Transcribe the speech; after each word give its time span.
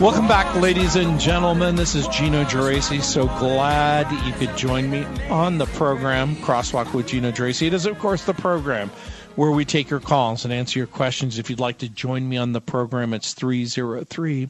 Welcome 0.00 0.28
back, 0.28 0.54
ladies 0.54 0.94
and 0.94 1.18
gentlemen. 1.18 1.74
This 1.74 1.96
is 1.96 2.06
Gino 2.06 2.44
Geraci. 2.44 3.02
So 3.02 3.26
glad 3.26 4.08
you 4.24 4.32
could 4.34 4.56
join 4.56 4.88
me 4.88 5.02
on 5.28 5.58
the 5.58 5.66
program, 5.66 6.36
Crosswalk 6.36 6.94
with 6.94 7.08
Gino 7.08 7.32
Geraci. 7.32 7.66
It 7.66 7.74
is, 7.74 7.84
of 7.84 7.98
course, 7.98 8.22
the 8.22 8.32
program 8.32 8.92
where 9.34 9.50
we 9.50 9.64
take 9.64 9.90
your 9.90 9.98
calls 9.98 10.44
and 10.44 10.54
answer 10.54 10.78
your 10.78 10.86
questions. 10.86 11.40
If 11.40 11.50
you'd 11.50 11.58
like 11.58 11.78
to 11.78 11.88
join 11.88 12.28
me 12.28 12.36
on 12.36 12.52
the 12.52 12.60
program, 12.60 13.12
it's 13.12 13.34
303 13.34 14.48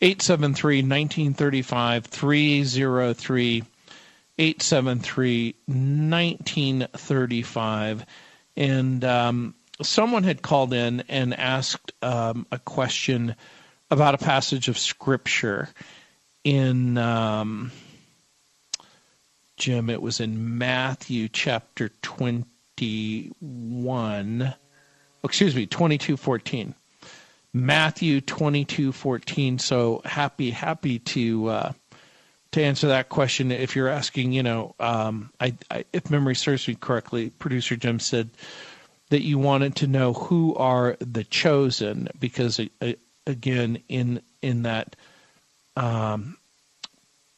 873 0.00 0.78
1935. 0.78 2.06
303 2.06 3.62
873 4.38 5.54
1935. 5.66 8.06
And 8.56 9.04
um, 9.04 9.54
someone 9.82 10.24
had 10.24 10.42
called 10.42 10.74
in 10.74 11.04
and 11.08 11.38
asked 11.38 11.92
um, 12.02 12.44
a 12.50 12.58
question 12.58 13.36
about 13.90 14.14
a 14.14 14.18
passage 14.18 14.68
of 14.68 14.78
scripture 14.78 15.68
in 16.44 16.96
um, 16.96 17.72
Jim. 19.56 19.90
It 19.90 20.00
was 20.00 20.20
in 20.20 20.58
Matthew 20.58 21.28
chapter 21.28 21.90
twenty-one. 22.02 22.54
Excuse 25.22 25.54
me, 25.54 25.66
twenty-two 25.66 26.16
fourteen. 26.16 26.74
Matthew 27.52 28.20
twenty-two 28.20 28.92
fourteen. 28.92 29.58
So 29.58 30.02
happy, 30.04 30.50
happy 30.50 30.98
to 31.00 31.48
uh, 31.48 31.72
to 32.52 32.62
answer 32.62 32.88
that 32.88 33.08
question. 33.08 33.52
If 33.52 33.76
you're 33.76 33.88
asking, 33.88 34.32
you 34.32 34.42
know, 34.42 34.74
um, 34.80 35.30
I, 35.40 35.54
I, 35.70 35.84
if 35.92 36.10
memory 36.10 36.36
serves 36.36 36.66
me 36.66 36.74
correctly, 36.74 37.30
producer 37.30 37.76
Jim 37.76 37.98
said 37.98 38.30
that 39.10 39.22
you 39.22 39.38
wanted 39.38 39.76
to 39.76 39.86
know 39.86 40.12
who 40.12 40.54
are 40.54 40.96
the 41.00 41.24
chosen 41.24 42.08
because 42.18 42.60
again 43.30 43.82
in 43.88 44.20
in 44.42 44.62
that 44.62 44.96
um, 45.76 46.36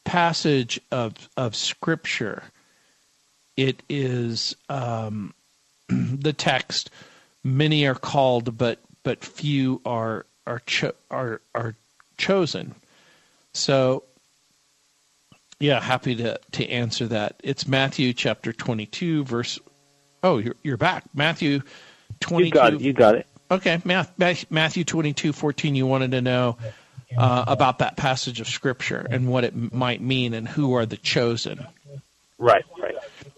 passage 0.03 0.81
of 0.91 1.29
of 1.37 1.55
scripture. 1.55 2.43
It 3.55 3.83
is 3.87 4.55
um, 4.69 5.33
the 5.89 6.33
text 6.33 6.89
many 7.43 7.85
are 7.87 7.95
called 7.95 8.57
but 8.57 8.79
but 9.03 9.23
few 9.23 9.81
are 9.85 10.25
are 10.45 10.61
cho- 10.65 10.95
are 11.09 11.41
are 11.53 11.75
chosen. 12.17 12.75
So 13.53 14.03
yeah 15.59 15.79
happy 15.79 16.15
to 16.15 16.39
to 16.53 16.67
answer 16.67 17.07
that. 17.07 17.39
It's 17.43 17.67
matthew 17.67 18.13
chapter 18.13 18.51
22 18.51 19.23
verse 19.23 19.59
oh 20.23 20.37
you're, 20.37 20.55
you're 20.63 20.77
back. 20.77 21.03
Matthew 21.13 21.61
22 22.19 22.45
you 22.45 22.51
got 22.51 22.73
it 22.73 22.81
you 22.81 22.93
got 22.93 23.15
it 23.15 23.27
Okay, 23.51 23.81
Matthew 24.49 24.83
twenty-two 24.83 25.33
fourteen. 25.33 25.75
You 25.75 25.85
wanted 25.85 26.11
to 26.11 26.21
know 26.21 26.57
uh, 27.15 27.45
about 27.47 27.79
that 27.79 27.97
passage 27.97 28.39
of 28.41 28.47
scripture 28.47 29.05
and 29.09 29.27
what 29.27 29.43
it 29.43 29.73
might 29.73 30.01
mean 30.01 30.33
and 30.33 30.47
who 30.47 30.73
are 30.75 30.85
the 30.85 30.97
chosen. 30.97 31.65
Right, 32.39 32.65
right. 32.79 32.95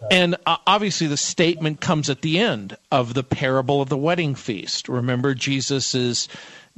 And 0.09 0.35
uh, 0.45 0.57
obviously, 0.65 1.07
the 1.07 1.17
statement 1.17 1.81
comes 1.81 2.09
at 2.09 2.21
the 2.21 2.39
end 2.39 2.77
of 2.91 3.13
the 3.13 3.23
parable 3.23 3.81
of 3.81 3.89
the 3.89 3.97
wedding 3.97 4.35
feast. 4.35 4.87
Remember, 4.87 5.33
Jesus 5.33 5.93
is 5.95 6.27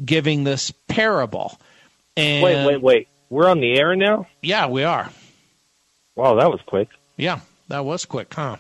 giving 0.04 0.44
this 0.44 0.72
parable. 0.88 1.60
And 2.16 2.44
wait, 2.44 2.66
wait, 2.66 2.82
wait. 2.82 3.08
We're 3.30 3.50
on 3.50 3.60
the 3.60 3.78
air 3.78 3.96
now? 3.96 4.28
Yeah, 4.42 4.68
we 4.68 4.84
are. 4.84 5.10
Wow, 6.16 6.36
that 6.36 6.50
was 6.50 6.62
quick. 6.66 6.90
Yeah, 7.18 7.42
that 7.68 7.86
was 7.86 8.06
quick, 8.06 8.34
huh? 8.34 8.58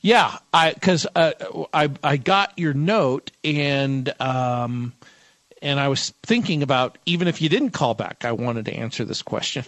Yeah, 0.00 0.38
I 0.52 0.72
because 0.72 1.06
uh, 1.14 1.32
I 1.74 1.90
I 2.02 2.16
got 2.16 2.58
your 2.58 2.72
note 2.72 3.30
and 3.44 4.12
um 4.20 4.92
and 5.60 5.78
I 5.78 5.88
was 5.88 6.10
thinking 6.22 6.62
about 6.62 6.96
even 7.04 7.28
if 7.28 7.42
you 7.42 7.48
didn't 7.48 7.70
call 7.70 7.94
back, 7.94 8.24
I 8.24 8.32
wanted 8.32 8.64
to 8.66 8.74
answer 8.74 9.04
this 9.04 9.20
question. 9.22 9.64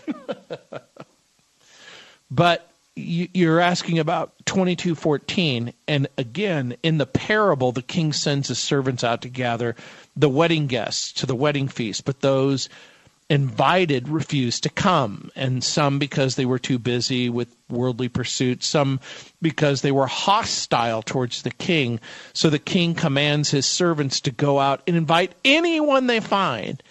but 2.31 2.71
you, 2.97 3.29
you're 3.33 3.61
asking 3.61 3.99
about 3.99 4.33
2214 4.47 5.73
and 5.89 6.09
again 6.19 6.77
in 6.83 6.99
the 6.99 7.07
parable 7.07 7.73
the 7.73 7.81
king 7.81 8.13
sends 8.13 8.49
his 8.49 8.59
servants 8.59 9.03
out 9.03 9.23
to 9.23 9.31
gather 9.31 9.75
the 10.15 10.29
wedding 10.29 10.67
guests 10.67 11.13
to 11.13 11.25
the 11.25 11.35
wedding 11.35 11.69
feast 11.69 12.05
but 12.05 12.21
those 12.21 12.69
invited 13.33 14.11
refused 14.11 14.63
to 14.63 14.69
come, 14.69 15.31
and 15.35 15.65
some 15.65 15.99
because 15.99 16.37
they 16.37 16.45
were 16.45 16.59
too 16.59 16.79
busy 16.79 17.31
with 17.31 17.57
worldly 17.71 18.07
pursuits, 18.07 18.67
some 18.67 19.01
because 19.41 19.81
they 19.81 19.91
were 19.91 20.07
hostile 20.07 21.01
towards 21.01 21.41
the 21.41 21.51
king. 21.51 21.99
So 22.35 22.51
the 22.51 22.59
king 22.59 22.95
commands 22.95 23.51
his 23.51 23.65
servants 23.65 24.21
to 24.21 24.31
go 24.31 24.61
out 24.61 24.83
and 24.87 24.99
invite 24.99 25.33
anyone 25.47 26.09
they 26.09 26.21
find, 26.21 26.83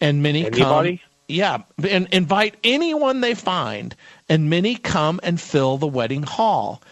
and 0.00 0.22
many 0.22 0.46
Anybody? 0.46 0.98
come. 0.98 1.06
Yeah, 1.26 1.58
and 1.88 2.06
invite 2.12 2.56
anyone 2.62 3.20
they 3.20 3.34
find, 3.34 3.96
and 4.28 4.48
many 4.48 4.76
come 4.76 5.18
and 5.24 5.40
fill 5.40 5.76
the 5.76 5.88
wedding 5.88 6.22
hall. 6.22 6.82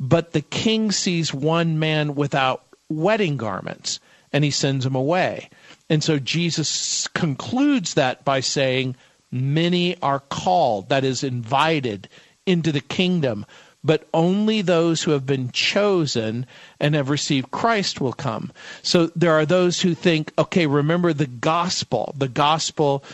But 0.00 0.32
the 0.32 0.40
king 0.40 0.92
sees 0.92 1.32
one 1.34 1.78
man 1.78 2.14
without 2.14 2.64
wedding 2.88 3.36
garments, 3.36 4.00
and 4.32 4.44
he 4.44 4.50
sends 4.50 4.86
him 4.86 4.94
away. 4.94 5.50
And 5.88 6.02
so 6.02 6.18
Jesus 6.18 7.06
concludes 7.08 7.94
that 7.94 8.24
by 8.24 8.40
saying, 8.40 8.96
Many 9.30 10.00
are 10.02 10.20
called, 10.20 10.88
that 10.88 11.04
is, 11.04 11.24
invited 11.24 12.08
into 12.46 12.70
the 12.70 12.80
kingdom, 12.80 13.44
but 13.82 14.08
only 14.14 14.62
those 14.62 15.02
who 15.02 15.12
have 15.12 15.26
been 15.26 15.50
chosen 15.50 16.46
and 16.80 16.94
have 16.94 17.10
received 17.10 17.50
Christ 17.50 18.00
will 18.00 18.12
come. 18.12 18.52
So 18.82 19.08
there 19.16 19.32
are 19.32 19.46
those 19.46 19.80
who 19.80 19.94
think, 19.94 20.32
okay, 20.38 20.66
remember 20.66 21.12
the 21.12 21.26
gospel. 21.26 22.14
The 22.16 22.28
gospel 22.28 23.04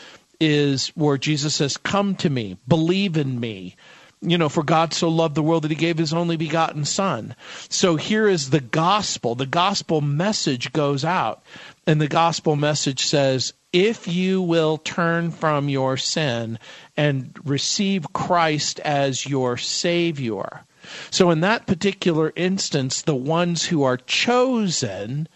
is 0.40 0.88
where 0.88 1.18
Jesus 1.18 1.54
says, 1.54 1.76
Come 1.76 2.14
to 2.16 2.30
me, 2.30 2.56
believe 2.66 3.16
in 3.16 3.38
me. 3.38 3.76
You 4.24 4.38
know, 4.38 4.48
for 4.48 4.62
God 4.62 4.94
so 4.94 5.08
loved 5.08 5.34
the 5.34 5.42
world 5.42 5.64
that 5.64 5.70
he 5.72 5.76
gave 5.76 5.98
his 5.98 6.14
only 6.14 6.36
begotten 6.36 6.84
Son. 6.84 7.34
So 7.68 7.96
here 7.96 8.28
is 8.28 8.50
the 8.50 8.60
gospel. 8.60 9.34
The 9.34 9.46
gospel 9.46 10.00
message 10.00 10.72
goes 10.72 11.04
out. 11.04 11.42
And 11.86 12.00
the 12.00 12.08
gospel 12.08 12.54
message 12.54 13.04
says, 13.04 13.52
if 13.72 14.06
you 14.06 14.42
will 14.42 14.78
turn 14.78 15.30
from 15.30 15.68
your 15.68 15.96
sin 15.96 16.58
and 16.96 17.34
receive 17.44 18.12
Christ 18.12 18.78
as 18.80 19.26
your 19.26 19.56
Savior. 19.56 20.64
So, 21.10 21.30
in 21.30 21.40
that 21.40 21.66
particular 21.66 22.32
instance, 22.36 23.02
the 23.02 23.14
ones 23.14 23.64
who 23.64 23.82
are 23.82 23.96
chosen 23.96 25.28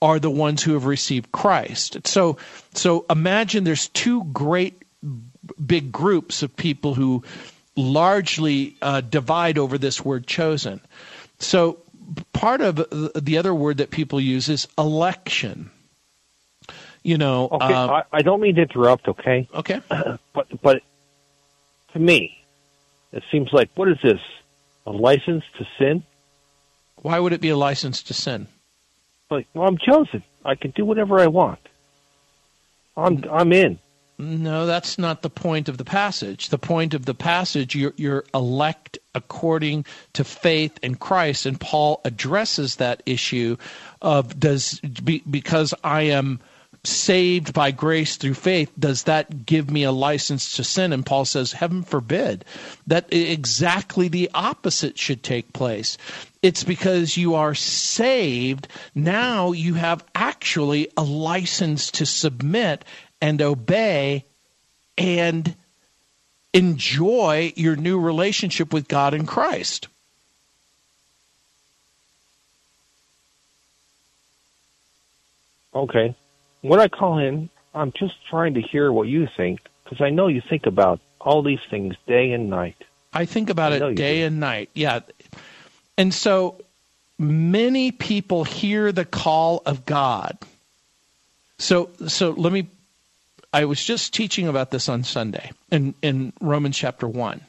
are 0.00 0.18
the 0.18 0.30
ones 0.30 0.62
who 0.62 0.74
have 0.74 0.84
received 0.84 1.32
Christ. 1.32 2.06
So, 2.06 2.36
so 2.74 3.04
imagine 3.08 3.64
there's 3.64 3.88
two 3.88 4.24
great 4.24 4.82
big 5.64 5.90
groups 5.92 6.42
of 6.42 6.54
people 6.56 6.94
who 6.94 7.24
largely 7.74 8.76
uh, 8.82 9.00
divide 9.00 9.58
over 9.58 9.78
this 9.78 10.04
word 10.04 10.26
chosen. 10.26 10.80
So, 11.38 11.78
part 12.32 12.60
of 12.60 12.76
the 13.14 13.38
other 13.38 13.54
word 13.54 13.78
that 13.78 13.90
people 13.90 14.20
use 14.20 14.48
is 14.48 14.68
election 14.78 15.70
you 17.02 17.18
know. 17.18 17.48
Okay, 17.50 17.72
uh, 17.72 17.88
I, 17.88 18.02
I, 18.12 18.22
don't 18.22 18.40
mean 18.40 18.54
to 18.56 18.62
interrupt. 18.62 19.08
Okay. 19.08 19.48
Okay. 19.54 19.80
but 20.32 20.62
but 20.62 20.82
to 21.92 21.98
me, 21.98 22.42
it 23.12 23.22
seems 23.30 23.52
like 23.52 23.70
what 23.74 23.88
is 23.88 23.98
this? 24.02 24.20
A 24.86 24.90
license 24.90 25.44
to 25.58 25.66
sin? 25.78 26.02
Why 26.96 27.18
would 27.18 27.32
it 27.32 27.40
be 27.40 27.50
a 27.50 27.56
license 27.56 28.02
to 28.04 28.14
sin? 28.14 28.48
Like, 29.30 29.46
well, 29.54 29.68
I'm 29.68 29.78
chosen. 29.78 30.22
I 30.44 30.56
can 30.56 30.72
do 30.72 30.84
whatever 30.84 31.20
I 31.20 31.28
want. 31.28 31.60
I'm 32.96 33.24
I'm 33.30 33.52
in. 33.52 33.78
No, 34.18 34.66
that's 34.66 34.98
not 34.98 35.22
the 35.22 35.30
point 35.30 35.68
of 35.68 35.78
the 35.78 35.84
passage. 35.84 36.50
The 36.50 36.58
point 36.58 36.94
of 36.94 37.06
the 37.06 37.14
passage, 37.14 37.74
you're, 37.74 37.94
you're 37.96 38.24
elect 38.32 38.98
according 39.14 39.84
to 40.12 40.22
faith 40.22 40.78
in 40.82 40.94
Christ, 40.94 41.44
and 41.44 41.58
Paul 41.58 42.00
addresses 42.04 42.76
that 42.76 43.02
issue 43.04 43.56
of 44.00 44.38
does 44.38 44.78
be, 44.80 45.22
because 45.28 45.74
I 45.82 46.02
am 46.02 46.40
saved 46.84 47.52
by 47.54 47.70
grace 47.70 48.16
through 48.16 48.34
faith, 48.34 48.72
does 48.78 49.04
that 49.04 49.46
give 49.46 49.70
me 49.70 49.84
a 49.84 49.92
license 49.92 50.56
to 50.56 50.64
sin? 50.64 50.92
And 50.92 51.06
Paul 51.06 51.24
says, 51.24 51.52
Heaven 51.52 51.82
forbid. 51.84 52.44
That 52.86 53.12
exactly 53.12 54.08
the 54.08 54.30
opposite 54.34 54.98
should 54.98 55.22
take 55.22 55.52
place. 55.52 55.96
It's 56.42 56.64
because 56.64 57.16
you 57.16 57.34
are 57.36 57.54
saved. 57.54 58.66
Now 58.94 59.52
you 59.52 59.74
have 59.74 60.04
actually 60.14 60.88
a 60.96 61.04
license 61.04 61.92
to 61.92 62.06
submit 62.06 62.84
and 63.20 63.40
obey 63.40 64.24
and 64.98 65.54
enjoy 66.52 67.52
your 67.54 67.76
new 67.76 68.00
relationship 68.00 68.72
with 68.72 68.88
God 68.88 69.14
in 69.14 69.24
Christ. 69.24 69.86
Okay. 75.74 76.14
When 76.62 76.80
I 76.80 76.88
call 76.88 77.18
in, 77.18 77.50
I'm 77.74 77.92
just 77.92 78.14
trying 78.30 78.54
to 78.54 78.62
hear 78.62 78.92
what 78.92 79.08
you 79.08 79.28
think 79.36 79.60
because 79.84 80.00
I 80.00 80.10
know 80.10 80.28
you 80.28 80.40
think 80.40 80.66
about 80.66 81.00
all 81.20 81.42
these 81.42 81.60
things 81.70 81.94
day 82.06 82.32
and 82.32 82.50
night. 82.50 82.76
I 83.12 83.26
think 83.26 83.50
about 83.50 83.72
it 83.72 83.94
day 83.94 84.20
do. 84.20 84.26
and 84.26 84.40
night. 84.40 84.70
Yeah. 84.74 85.00
And 85.98 86.14
so 86.14 86.60
many 87.18 87.92
people 87.92 88.44
hear 88.44 88.90
the 88.90 89.04
call 89.04 89.62
of 89.66 89.84
God. 89.84 90.38
So 91.58 91.90
so 92.08 92.30
let 92.30 92.52
me 92.52 92.68
I 93.52 93.66
was 93.66 93.84
just 93.84 94.14
teaching 94.14 94.48
about 94.48 94.70
this 94.70 94.88
on 94.88 95.04
Sunday 95.04 95.50
in, 95.70 95.94
in 96.00 96.32
Romans 96.40 96.76
chapter 96.76 97.06
1. 97.06 97.40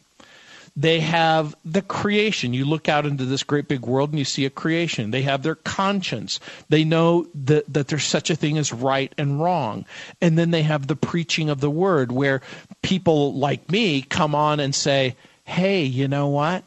They 0.75 1.01
have 1.01 1.55
the 1.63 1.83
creation. 1.83 2.53
You 2.53 2.65
look 2.65 2.89
out 2.89 3.05
into 3.05 3.25
this 3.25 3.43
great 3.43 3.67
big 3.67 3.85
world 3.85 4.09
and 4.09 4.17
you 4.17 4.25
see 4.25 4.45
a 4.45 4.49
creation. 4.49 5.11
They 5.11 5.21
have 5.21 5.43
their 5.43 5.55
conscience. 5.55 6.39
They 6.67 6.83
know 6.83 7.27
that, 7.45 7.71
that 7.71 7.87
there's 7.89 8.05
such 8.05 8.31
a 8.31 8.35
thing 8.35 8.57
as 8.57 8.73
right 8.73 9.13
and 9.17 9.39
wrong. 9.39 9.85
And 10.19 10.37
then 10.37 10.49
they 10.49 10.63
have 10.63 10.87
the 10.87 10.95
preaching 10.95 11.49
of 11.49 11.59
the 11.59 11.69
word 11.69 12.11
where 12.11 12.41
people 12.81 13.35
like 13.35 13.69
me 13.71 14.01
come 14.01 14.33
on 14.33 14.59
and 14.59 14.73
say, 14.73 15.15
hey, 15.43 15.83
you 15.83 16.07
know 16.07 16.29
what? 16.29 16.63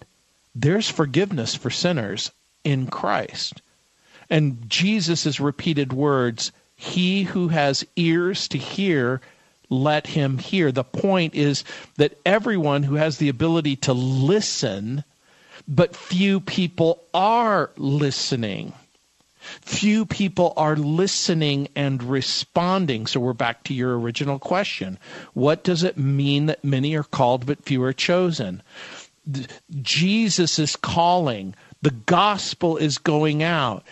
There's 0.54 0.88
forgiveness 0.88 1.54
for 1.54 1.70
sinners 1.70 2.30
in 2.62 2.86
Christ. 2.86 3.60
And 4.30 4.68
Jesus' 4.68 5.40
repeated 5.40 5.92
words, 5.92 6.52
he 6.76 7.24
who 7.24 7.48
has 7.48 7.84
ears 7.96 8.48
to 8.48 8.58
hear, 8.58 9.20
let 9.68 10.06
him 10.06 10.38
hear. 10.38 10.72
The 10.72 10.84
point 10.84 11.34
is 11.34 11.64
that 11.96 12.18
everyone 12.24 12.82
who 12.82 12.94
has 12.94 13.18
the 13.18 13.28
ability 13.28 13.76
to 13.76 13.92
listen, 13.92 15.04
but 15.66 15.96
few 15.96 16.40
people 16.40 17.02
are 17.12 17.70
listening. 17.76 18.72
Few 19.60 20.06
people 20.06 20.52
are 20.56 20.76
listening 20.76 21.68
and 21.76 22.02
responding. 22.02 23.06
So 23.06 23.20
we're 23.20 23.32
back 23.32 23.64
to 23.64 23.74
your 23.74 23.98
original 23.98 24.38
question. 24.38 24.98
What 25.34 25.62
does 25.62 25.82
it 25.82 25.96
mean 25.96 26.46
that 26.46 26.64
many 26.64 26.96
are 26.96 27.04
called 27.04 27.46
but 27.46 27.64
few 27.64 27.82
are 27.84 27.92
chosen? 27.92 28.62
Jesus 29.82 30.58
is 30.58 30.76
calling. 30.76 31.54
The 31.82 31.90
gospel 31.90 32.76
is 32.76 32.98
going 32.98 33.42
out. 33.42 33.84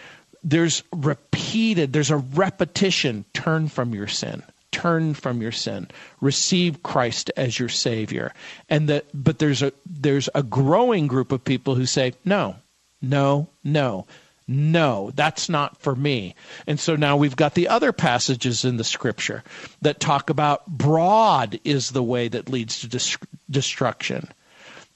There's 0.43 0.83
repeated, 0.93 1.93
there's 1.93 2.11
a 2.11 2.19
repetition. 2.19 3.25
Turn 3.33 3.69
from 3.69 3.95
your 3.95 4.09
sin 4.09 4.43
turn 4.75 5.15
from 5.15 5.41
your 5.41 5.53
sin 5.53 5.87
receive 6.21 6.83
christ 6.83 7.31
as 7.37 7.61
your 7.61 7.69
savior. 7.69 8.33
And 8.69 8.89
that 8.89 9.07
but 9.15 9.39
there's 9.39 9.63
a 9.63 9.73
there's 9.87 10.29
a 10.35 10.43
growing 10.43 11.07
group 11.07 11.31
of 11.31 11.45
people 11.45 11.77
who 11.77 11.87
say 11.87 12.15
no 12.25 12.57
no 13.01 13.49
no 13.63 14.07
no 14.49 15.13
that's 15.15 15.49
not 15.49 15.81
for 15.81 15.95
me. 15.95 16.35
And 16.67 16.81
so 16.81 16.97
now 16.97 17.17
we've 17.17 17.37
got 17.37 17.55
the 17.55 17.69
other 17.69 17.93
passages 17.93 18.65
in 18.65 18.77
the 18.77 18.85
scripture 18.85 19.45
that 19.83 20.01
talk 20.01 20.29
about 20.29 20.67
broad 20.67 21.61
is 21.63 21.91
the 21.91 22.03
way 22.03 22.27
that 22.27 22.49
leads 22.49 22.81
to 22.81 22.89
dis- 22.89 23.17
destruction. 23.49 24.29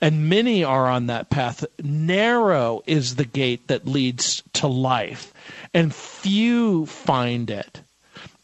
And 0.00 0.28
many 0.28 0.64
are 0.64 0.88
on 0.88 1.06
that 1.06 1.30
path. 1.30 1.64
Narrow 1.82 2.82
is 2.86 3.14
the 3.14 3.24
gate 3.24 3.68
that 3.68 3.86
leads 3.86 4.42
to 4.54 4.66
life. 4.66 5.32
And 5.72 5.94
few 5.94 6.86
find 6.86 7.50
it. 7.50 7.80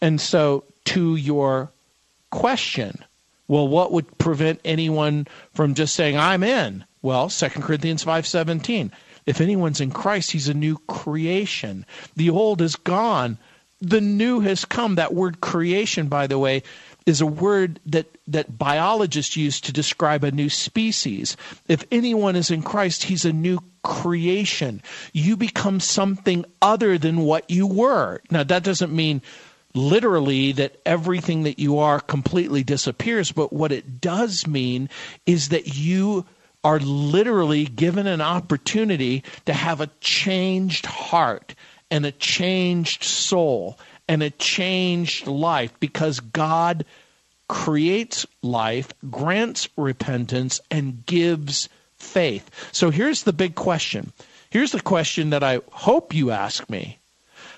And 0.00 0.20
so 0.20 0.64
to 0.86 1.16
your 1.16 1.70
question. 2.30 3.04
Well, 3.46 3.68
what 3.68 3.92
would 3.92 4.18
prevent 4.18 4.60
anyone 4.64 5.26
from 5.52 5.74
just 5.74 5.94
saying, 5.94 6.16
I'm 6.16 6.42
in? 6.42 6.84
Well, 7.02 7.28
2 7.28 7.48
Corinthians 7.50 8.04
5.17. 8.04 8.90
If 9.26 9.40
anyone's 9.40 9.80
in 9.80 9.90
Christ, 9.90 10.32
he's 10.32 10.48
a 10.48 10.54
new 10.54 10.78
creation. 10.86 11.86
The 12.16 12.30
old 12.30 12.60
is 12.60 12.76
gone. 12.76 13.38
The 13.80 14.00
new 14.00 14.40
has 14.40 14.64
come. 14.64 14.94
That 14.94 15.14
word 15.14 15.40
creation, 15.40 16.08
by 16.08 16.26
the 16.26 16.38
way, 16.38 16.62
is 17.06 17.20
a 17.20 17.26
word 17.26 17.80
that, 17.86 18.06
that 18.28 18.58
biologists 18.58 19.36
use 19.36 19.60
to 19.62 19.72
describe 19.72 20.24
a 20.24 20.30
new 20.30 20.48
species. 20.48 21.36
If 21.68 21.84
anyone 21.92 22.36
is 22.36 22.50
in 22.50 22.62
Christ, 22.62 23.04
he's 23.04 23.24
a 23.24 23.32
new 23.32 23.58
creation. 23.82 24.82
You 25.12 25.36
become 25.36 25.80
something 25.80 26.44
other 26.62 26.96
than 26.96 27.18
what 27.20 27.50
you 27.50 27.66
were. 27.66 28.20
Now, 28.30 28.44
that 28.44 28.62
doesn't 28.62 28.94
mean 28.94 29.20
literally 29.74 30.52
that 30.52 30.80
everything 30.86 31.42
that 31.42 31.58
you 31.58 31.78
are 31.78 32.00
completely 32.00 32.62
disappears, 32.62 33.32
but 33.32 33.52
what 33.52 33.72
it 33.72 34.00
does 34.00 34.46
mean 34.46 34.88
is 35.26 35.48
that 35.48 35.76
you 35.76 36.24
are 36.62 36.80
literally 36.80 37.66
given 37.66 38.06
an 38.06 38.20
opportunity 38.20 39.22
to 39.44 39.52
have 39.52 39.80
a 39.80 39.90
changed 40.00 40.86
heart 40.86 41.54
and 41.90 42.06
a 42.06 42.12
changed 42.12 43.04
soul 43.04 43.78
and 44.08 44.22
a 44.22 44.30
changed 44.30 45.26
life 45.26 45.72
because 45.80 46.20
God 46.20 46.84
creates 47.48 48.26
life, 48.42 48.92
grants 49.10 49.68
repentance, 49.76 50.60
and 50.70 51.04
gives 51.04 51.68
faith. 51.96 52.50
So 52.72 52.90
here's 52.90 53.24
the 53.24 53.32
big 53.32 53.54
question. 53.54 54.12
Here's 54.50 54.72
the 54.72 54.80
question 54.80 55.30
that 55.30 55.42
I 55.42 55.60
hope 55.72 56.14
you 56.14 56.30
ask 56.30 56.68
me 56.70 56.98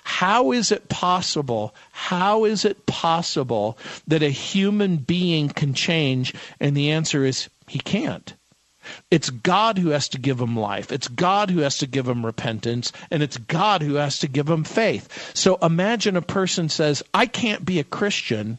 how 0.06 0.52
is 0.52 0.70
it 0.70 0.88
possible? 0.88 1.74
How 1.90 2.44
is 2.44 2.64
it 2.64 2.86
possible 2.86 3.76
that 4.06 4.22
a 4.22 4.30
human 4.30 4.98
being 4.98 5.48
can 5.48 5.74
change? 5.74 6.32
And 6.60 6.76
the 6.76 6.92
answer 6.92 7.24
is 7.24 7.50
he 7.66 7.80
can't. 7.80 8.32
It's 9.10 9.30
God 9.30 9.78
who 9.78 9.88
has 9.88 10.08
to 10.10 10.18
give 10.20 10.40
him 10.40 10.56
life. 10.56 10.92
It's 10.92 11.08
God 11.08 11.50
who 11.50 11.58
has 11.58 11.78
to 11.78 11.88
give 11.88 12.06
him 12.06 12.24
repentance. 12.24 12.92
And 13.10 13.20
it's 13.20 13.36
God 13.36 13.82
who 13.82 13.94
has 13.94 14.20
to 14.20 14.28
give 14.28 14.48
him 14.48 14.62
faith. 14.62 15.32
So 15.34 15.56
imagine 15.56 16.16
a 16.16 16.22
person 16.22 16.68
says, 16.68 17.02
I 17.12 17.26
can't 17.26 17.64
be 17.64 17.80
a 17.80 17.84
Christian 17.84 18.58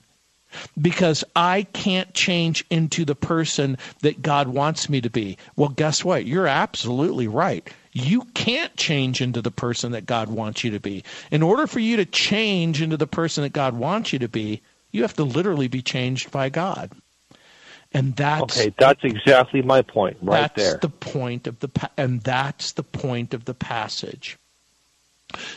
because 0.79 1.23
I 1.35 1.63
can't 1.73 2.13
change 2.13 2.65
into 2.69 3.05
the 3.05 3.15
person 3.15 3.77
that 4.01 4.21
God 4.21 4.47
wants 4.47 4.89
me 4.89 5.01
to 5.01 5.09
be. 5.09 5.37
Well, 5.55 5.69
guess 5.69 6.03
what? 6.03 6.25
You're 6.25 6.47
absolutely 6.47 7.27
right. 7.27 7.67
You 7.93 8.23
can't 8.33 8.75
change 8.77 9.21
into 9.21 9.41
the 9.41 9.51
person 9.51 9.91
that 9.91 10.05
God 10.05 10.29
wants 10.29 10.63
you 10.63 10.71
to 10.71 10.79
be. 10.79 11.03
In 11.31 11.41
order 11.41 11.67
for 11.67 11.79
you 11.79 11.97
to 11.97 12.05
change 12.05 12.81
into 12.81 12.97
the 12.97 13.07
person 13.07 13.43
that 13.43 13.53
God 13.53 13.75
wants 13.75 14.13
you 14.13 14.19
to 14.19 14.27
be, 14.27 14.61
you 14.91 15.01
have 15.01 15.15
to 15.15 15.23
literally 15.23 15.67
be 15.67 15.81
changed 15.81 16.31
by 16.31 16.49
God. 16.49 16.91
And 17.93 18.15
that's 18.15 18.59
Okay, 18.59 18.73
that's 18.77 19.03
exactly 19.03 19.61
my 19.61 19.81
point 19.81 20.17
right 20.21 20.41
that's 20.41 20.63
there. 20.63 20.77
the 20.79 20.89
point 20.89 21.47
of 21.47 21.59
the 21.59 21.69
and 21.97 22.21
that's 22.21 22.73
the 22.73 22.83
point 22.83 23.33
of 23.33 23.45
the 23.45 23.53
passage. 23.53 24.37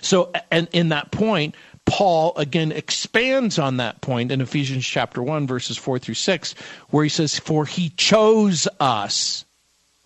So 0.01 0.33
and 0.51 0.69
in 0.73 0.89
that 0.91 1.11
point, 1.11 1.55
Paul 1.91 2.33
again 2.37 2.73
expands 2.73 3.59
on 3.59 3.77
that 3.79 4.01
point 4.01 4.33
in 4.33 4.41
Ephesians 4.41 4.87
chapter 4.87 5.23
1 5.23 5.47
verses 5.47 5.77
4 5.77 5.99
through 5.99 6.15
6 6.15 6.55
where 6.91 7.05
he 7.05 7.11
says 7.11 7.39
for 7.39 7.67
he 7.67 7.91
chose 7.91 8.67
us 8.79 9.45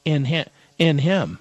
in 0.05 0.25
him 0.25 0.47
in 0.79 0.99
him 0.99 1.38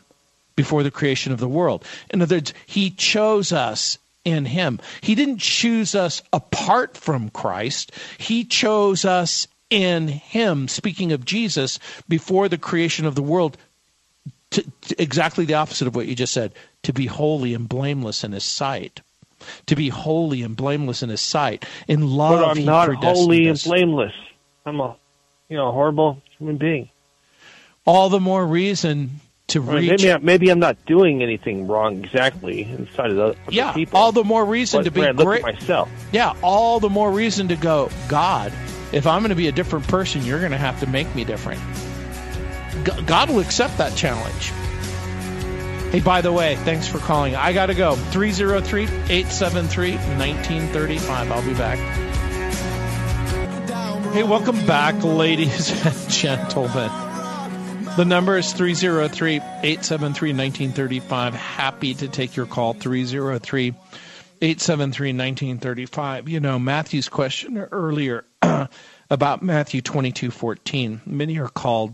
before 0.55 0.83
the 0.83 0.91
creation 0.91 1.31
of 1.33 1.39
the 1.39 1.47
world. 1.47 1.83
In 2.09 2.21
other 2.21 2.35
words, 2.37 2.53
He 2.65 2.91
chose 2.91 3.51
us 3.51 3.97
in 4.25 4.45
Him. 4.45 4.79
He 5.01 5.15
didn't 5.15 5.39
choose 5.39 5.95
us 5.95 6.21
apart 6.31 6.97
from 6.97 7.29
Christ, 7.29 7.91
He 8.17 8.43
chose 8.43 9.05
us 9.05 9.47
in 9.69 10.07
Him. 10.07 10.67
Speaking 10.67 11.11
of 11.11 11.25
Jesus, 11.25 11.79
before 12.07 12.49
the 12.49 12.57
creation 12.57 13.05
of 13.05 13.15
the 13.15 13.23
world, 13.23 13.57
to, 14.51 14.63
to 14.81 15.01
exactly 15.01 15.45
the 15.45 15.55
opposite 15.55 15.87
of 15.87 15.95
what 15.95 16.05
you 16.05 16.15
just 16.15 16.33
said 16.33 16.53
to 16.83 16.93
be 16.93 17.07
holy 17.07 17.53
and 17.53 17.67
blameless 17.67 18.23
in 18.23 18.33
His 18.33 18.43
sight. 18.43 19.01
To 19.67 19.75
be 19.75 19.89
holy 19.89 20.41
and 20.43 20.55
blameless 20.55 21.03
in 21.03 21.09
His 21.09 21.21
sight. 21.21 21.65
In 21.87 22.07
love, 22.07 22.39
but 22.39 22.57
I'm 22.57 22.65
not 22.65 22.93
holy 22.95 23.47
and 23.47 23.61
blameless. 23.63 24.13
I'm 24.65 24.79
a, 24.79 24.95
you 25.49 25.57
know, 25.57 25.71
horrible 25.71 26.21
human 26.37 26.57
being. 26.57 26.89
All 27.85 28.09
the 28.09 28.19
more 28.19 28.45
reason 28.45 29.19
to 29.47 29.61
reach. 29.61 29.89
Maybe, 29.89 30.11
I, 30.11 30.17
maybe 30.17 30.49
I'm 30.49 30.59
not 30.59 30.85
doing 30.85 31.21
anything 31.21 31.67
wrong 31.67 32.03
exactly 32.03 32.63
inside 32.63 33.11
of 33.11 33.17
the 33.17 33.35
yeah. 33.49 33.73
people. 33.73 33.99
All 33.99 34.11
the 34.11 34.23
more 34.23 34.45
reason 34.45 34.83
to 34.83 34.91
be 34.91 35.11
great. 35.13 35.41
myself. 35.41 35.89
Yeah, 36.11 36.33
all 36.41 36.79
the 36.79 36.89
more 36.89 37.11
reason 37.11 37.47
to 37.49 37.55
go. 37.55 37.89
God, 38.07 38.53
if 38.91 39.05
I'm 39.05 39.21
going 39.21 39.29
to 39.29 39.35
be 39.35 39.47
a 39.47 39.51
different 39.51 39.87
person, 39.87 40.23
you're 40.23 40.39
going 40.39 40.51
to 40.51 40.57
have 40.57 40.79
to 40.79 40.87
make 40.87 41.13
me 41.15 41.23
different. 41.23 41.61
God 43.05 43.29
will 43.29 43.39
accept 43.39 43.77
that 43.77 43.95
challenge. 43.95 44.51
Hey, 45.93 45.99
by 45.99 46.21
the 46.21 46.31
way, 46.31 46.55
thanks 46.55 46.87
for 46.87 46.97
calling. 46.97 47.35
I 47.35 47.53
got 47.53 47.67
to 47.67 47.75
go. 47.75 47.93
303 47.95 48.85
873 48.85 49.91
1935. 49.91 51.31
I'll 51.31 51.45
be 51.47 51.53
back. 51.53 51.77
Hey, 54.11 54.23
welcome 54.23 54.65
back, 54.65 54.95
ladies 55.03 55.69
and 55.85 56.09
gentlemen. 56.09 56.89
The 57.95 58.05
number 58.07 58.35
is 58.39 58.53
303 58.53 59.35
873 59.35 60.29
1935. 60.29 61.35
Happy 61.35 61.93
to 61.93 62.07
take 62.07 62.35
your 62.35 62.47
call. 62.47 62.73
303 62.73 63.67
873 63.67 65.09
1935. 65.09 66.27
You 66.27 66.39
know, 66.39 66.57
Matthew's 66.57 67.07
question 67.07 67.59
earlier 67.71 68.25
about 69.11 69.43
Matthew 69.43 69.81
22 69.83 70.31
14. 70.31 71.01
Many 71.05 71.37
are 71.37 71.49
called, 71.49 71.93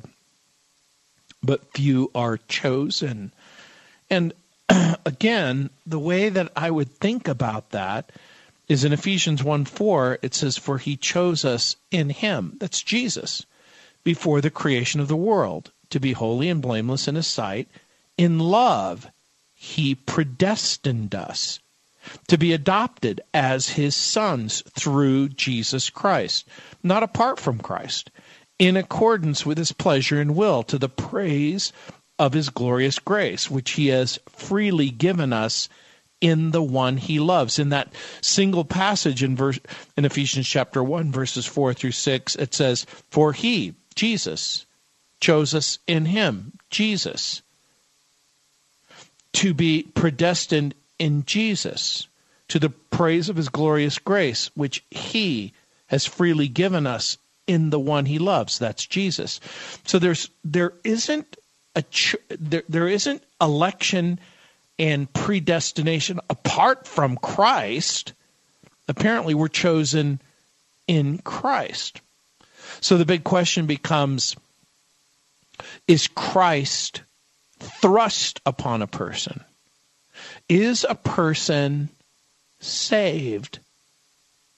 but 1.43 1.73
few 1.73 2.11
are 2.15 2.37
chosen. 2.37 3.33
And 4.09 4.33
again, 5.05 5.69
the 5.85 5.99
way 5.99 6.29
that 6.29 6.51
I 6.55 6.71
would 6.71 6.89
think 6.89 7.27
about 7.27 7.71
that 7.71 8.11
is 8.67 8.83
in 8.83 8.93
Ephesians 8.93 9.43
1 9.43 9.65
4, 9.65 10.19
it 10.21 10.35
says, 10.35 10.57
For 10.57 10.77
he 10.77 10.95
chose 10.95 11.43
us 11.43 11.75
in 11.91 12.09
him, 12.09 12.57
that's 12.59 12.81
Jesus, 12.81 13.45
before 14.03 14.41
the 14.41 14.51
creation 14.51 14.99
of 15.01 15.07
the 15.07 15.15
world 15.15 15.71
to 15.89 15.99
be 15.99 16.13
holy 16.13 16.49
and 16.49 16.61
blameless 16.61 17.07
in 17.07 17.15
his 17.15 17.27
sight. 17.27 17.67
In 18.17 18.39
love, 18.39 19.07
he 19.55 19.95
predestined 19.95 21.15
us 21.15 21.59
to 22.27 22.37
be 22.37 22.53
adopted 22.53 23.21
as 23.33 23.69
his 23.69 23.95
sons 23.95 24.63
through 24.71 25.29
Jesus 25.29 25.89
Christ, 25.89 26.47
not 26.83 27.03
apart 27.03 27.39
from 27.39 27.59
Christ, 27.59 28.11
in 28.57 28.77
accordance 28.77 29.45
with 29.45 29.57
his 29.57 29.71
pleasure 29.71 30.19
and 30.19 30.35
will, 30.35 30.63
to 30.63 30.77
the 30.77 30.89
praise 30.89 31.73
of 32.19 32.33
his 32.33 32.49
glorious 32.49 32.99
grace, 32.99 33.49
which 33.49 33.71
he 33.71 33.87
has 33.87 34.19
freely 34.27 34.91
given 34.91 35.33
us 35.33 35.69
in 36.21 36.51
the 36.51 36.61
one 36.61 36.97
he 36.97 37.19
loves. 37.19 37.57
In 37.57 37.69
that 37.69 37.93
single 38.21 38.65
passage 38.65 39.23
in 39.23 39.35
verse 39.35 39.59
in 39.95 40.05
Ephesians 40.05 40.47
chapter 40.47 40.83
1 40.83 41.11
verses 41.11 41.45
4 41.45 41.73
through 41.73 41.91
6 41.91 42.35
it 42.35 42.53
says 42.53 42.85
for 43.09 43.31
he 43.31 43.73
Jesus 43.95 44.65
chose 45.19 45.53
us 45.53 45.79
in 45.87 46.05
him, 46.05 46.53
Jesus, 46.69 47.41
to 49.33 49.53
be 49.53 49.83
predestined 49.83 50.73
in 50.97 51.25
Jesus 51.25 52.07
to 52.47 52.59
the 52.59 52.69
praise 52.69 53.29
of 53.29 53.35
his 53.35 53.49
glorious 53.49 53.99
grace, 53.99 54.49
which 54.55 54.83
he 54.89 55.53
has 55.87 56.05
freely 56.05 56.47
given 56.47 56.87
us 56.87 57.17
in 57.47 57.69
the 57.69 57.79
one 57.79 58.05
he 58.05 58.19
loves. 58.19 58.59
That's 58.59 58.85
Jesus. 58.85 59.39
So 59.85 59.99
there's 59.99 60.29
there 60.43 60.73
isn't 60.83 61.37
a 61.75 61.83
there, 62.29 62.63
there 62.67 62.87
isn't 62.87 63.23
election 63.41 64.19
and 64.77 65.11
predestination 65.11 66.19
apart 66.29 66.87
from 66.87 67.17
Christ. 67.17 68.13
Apparently, 68.87 69.33
we're 69.33 69.49
chosen 69.49 70.19
in 70.87 71.19
Christ. 71.19 72.01
So 72.81 72.97
the 72.97 73.05
big 73.05 73.23
question 73.23 73.65
becomes 73.65 74.35
is 75.87 76.07
Christ 76.07 77.01
thrust 77.59 78.39
upon 78.45 78.81
a 78.81 78.87
person? 78.87 79.43
Is 80.47 80.85
a 80.87 80.95
person 80.95 81.89
saved 82.59 83.59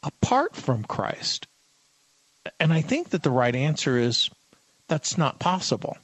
apart 0.03 0.56
from 0.56 0.84
Christ? 0.84 1.48
And 2.60 2.72
I 2.72 2.82
think 2.82 3.10
that 3.10 3.24
the 3.24 3.32
right 3.32 3.56
answer 3.56 3.98
is 3.98 4.30
that's 4.88 5.18
not 5.18 5.39
possible. 5.39 5.98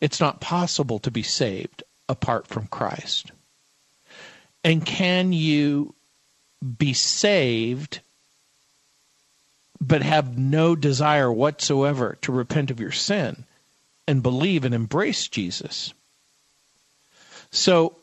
It's 0.00 0.20
not 0.20 0.40
possible 0.40 0.98
to 1.00 1.10
be 1.10 1.22
saved 1.22 1.82
apart 2.08 2.46
from 2.46 2.66
Christ. 2.66 3.30
And 4.62 4.84
can 4.84 5.32
you 5.32 5.94
be 6.78 6.92
saved 6.94 8.00
but 9.80 10.02
have 10.02 10.38
no 10.38 10.74
desire 10.74 11.30
whatsoever 11.30 12.16
to 12.22 12.32
repent 12.32 12.70
of 12.70 12.80
your 12.80 12.92
sin? 12.92 13.44
and 14.06 14.22
believe 14.22 14.64
and 14.64 14.74
embrace 14.74 15.28
Jesus. 15.28 15.92
So 17.50 17.96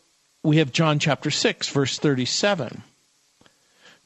we 0.43 0.57
have 0.57 0.71
John 0.71 1.00
chapter 1.00 1.29
6, 1.29 1.69
verse 1.69 2.00
37, 2.00 2.83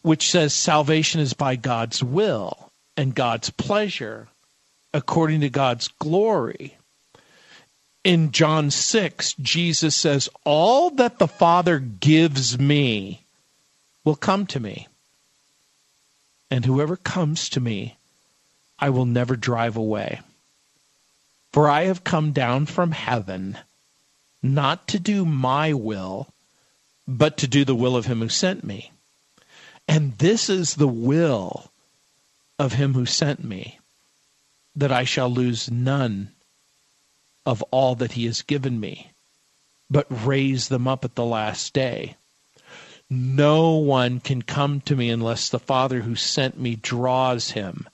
which 0.02 0.30
says, 0.30 0.54
Salvation 0.54 1.22
is 1.22 1.34
by 1.34 1.56
God's 1.56 2.04
will 2.04 2.72
and 2.98 3.16
God's 3.16 3.50
pleasure, 3.50 4.28
according 4.94 5.42
to 5.42 5.50
God's 5.50 5.88
glory. 5.88 6.78
In 8.06 8.32
John 8.32 8.70
6, 8.70 9.34
Jesus 9.42 9.96
says, 9.96 10.30
All 10.44 10.92
that 10.92 11.18
the 11.18 11.28
Father 11.28 11.80
gives 11.80 12.60
me 12.60 13.26
will 14.04 14.16
come 14.16 14.46
to 14.46 14.60
me. 14.60 14.88
And 16.52 16.66
whoever 16.66 16.98
comes 16.98 17.50
to 17.50 17.60
me, 17.60 17.98
I 18.78 18.92
will 18.92 19.08
never 19.08 19.36
drive 19.36 19.76
away. 19.76 20.22
For 21.52 21.68
I 21.68 21.86
have 21.86 22.04
come 22.04 22.32
down 22.32 22.68
from 22.68 22.92
heaven 22.92 23.58
not 24.44 24.88
to 24.90 25.00
do 25.00 25.26
my 25.26 25.74
will, 25.74 26.28
but 27.08 27.38
to 27.38 27.48
do 27.48 27.66
the 27.66 27.74
will 27.74 27.98
of 27.98 28.06
him 28.06 28.20
who 28.20 28.30
sent 28.30 28.64
me. 28.64 28.92
And 29.88 30.16
this 30.20 30.48
is 30.48 30.76
the 30.76 30.88
will 30.88 31.72
of 32.60 32.74
him 32.74 32.94
who 32.94 33.08
sent 33.08 33.44
me, 33.44 33.80
that 34.76 34.92
I 34.92 35.06
shall 35.06 35.30
lose 35.30 35.72
none 35.72 36.35
of 37.46 37.62
all 37.72 37.96
that 37.96 38.14
he 38.14 38.26
has 38.26 38.42
given 38.42 38.80
me, 38.80 39.12
but 39.90 40.08
raise 40.10 40.68
them 40.68 40.88
up 40.88 41.06
at 41.06 41.16
the 41.16 41.26
last 41.26 41.74
day. 41.74 42.16
No 43.10 43.74
one 43.76 44.20
can 44.20 44.42
come 44.42 44.82
to 44.82 44.96
me 44.96 45.10
unless 45.10 45.50
the 45.50 45.60
Father 45.60 46.02
who 46.02 46.16
sent 46.16 46.60
me 46.60 46.76
draws 46.76 47.52
him 47.52 47.88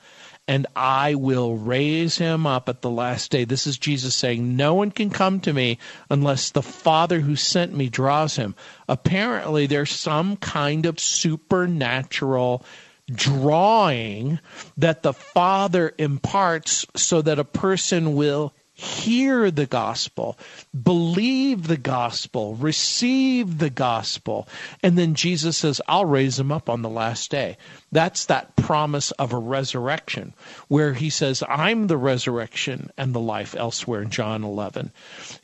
and 0.51 0.67
I 0.75 1.15
will 1.15 1.55
raise 1.55 2.17
him 2.17 2.45
up 2.45 2.67
at 2.67 2.81
the 2.81 2.89
last 2.89 3.31
day. 3.31 3.45
This 3.45 3.67
is 3.67 3.77
Jesus 3.77 4.15
saying, 4.15 4.55
No 4.55 4.73
one 4.73 4.91
can 4.91 5.09
come 5.09 5.39
to 5.41 5.53
me 5.53 5.77
unless 6.09 6.49
the 6.49 6.61
Father 6.61 7.21
who 7.21 7.37
sent 7.37 7.73
me 7.73 7.87
draws 7.87 8.35
him. 8.35 8.55
Apparently, 8.89 9.65
there's 9.65 9.91
some 9.91 10.35
kind 10.35 10.85
of 10.85 10.99
supernatural 10.99 12.65
drawing 13.09 14.39
that 14.77 15.03
the 15.03 15.13
Father 15.13 15.93
imparts 15.97 16.85
so 16.95 17.21
that 17.21 17.39
a 17.39 17.45
person 17.45 18.15
will 18.15 18.53
hear 18.81 19.51
the 19.51 19.67
gospel, 19.67 20.39
believe 20.83 21.67
the 21.67 21.77
gospel, 21.77 22.55
receive 22.55 23.59
the 23.59 23.69
gospel. 23.69 24.47
And 24.81 24.97
then 24.97 25.13
Jesus 25.13 25.57
says, 25.57 25.81
I'll 25.87 26.05
raise 26.05 26.37
them 26.37 26.51
up 26.51 26.67
on 26.67 26.81
the 26.81 26.89
last 26.89 27.29
day. 27.29 27.57
That's 27.91 28.25
that 28.25 28.55
promise 28.55 29.11
of 29.11 29.33
a 29.33 29.37
resurrection 29.37 30.33
where 30.67 30.93
he 30.93 31.11
says, 31.11 31.43
I'm 31.47 31.87
the 31.87 31.97
resurrection 31.97 32.89
and 32.97 33.13
the 33.13 33.19
life 33.19 33.55
elsewhere 33.55 34.01
in 34.01 34.09
John 34.09 34.43
11. 34.43 34.91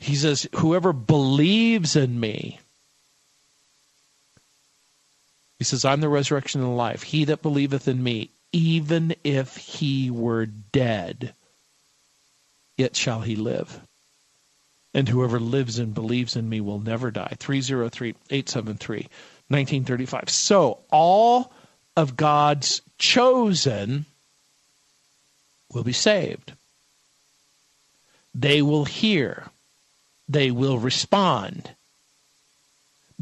He 0.00 0.16
says, 0.16 0.48
Whoever 0.56 0.92
believes 0.92 1.94
in 1.94 2.18
me, 2.18 2.58
he 5.58 5.64
says, 5.64 5.84
I'm 5.84 6.00
the 6.00 6.08
resurrection 6.08 6.60
and 6.60 6.70
the 6.70 6.74
life. 6.74 7.04
He 7.04 7.24
that 7.26 7.42
believeth 7.42 7.86
in 7.86 8.02
me, 8.02 8.30
even 8.52 9.14
if 9.22 9.56
he 9.56 10.10
were 10.10 10.46
dead, 10.46 11.34
yet 12.78 12.96
shall 12.96 13.20
he 13.20 13.36
live. 13.36 13.80
And 14.94 15.08
whoever 15.08 15.38
lives 15.38 15.78
and 15.78 15.92
believes 15.92 16.36
in 16.36 16.48
me 16.48 16.62
will 16.62 16.80
never 16.80 17.10
die. 17.10 17.34
303 17.38 18.14
873 18.30 19.08
1935. 19.48 20.30
So 20.30 20.78
all 20.90 21.52
of 21.96 22.16
God's 22.16 22.80
chosen 22.98 24.06
will 25.72 25.84
be 25.84 25.92
saved. 25.92 26.52
They 28.34 28.62
will 28.62 28.84
hear. 28.84 29.44
They 30.28 30.50
will 30.50 30.78
respond 30.78 31.70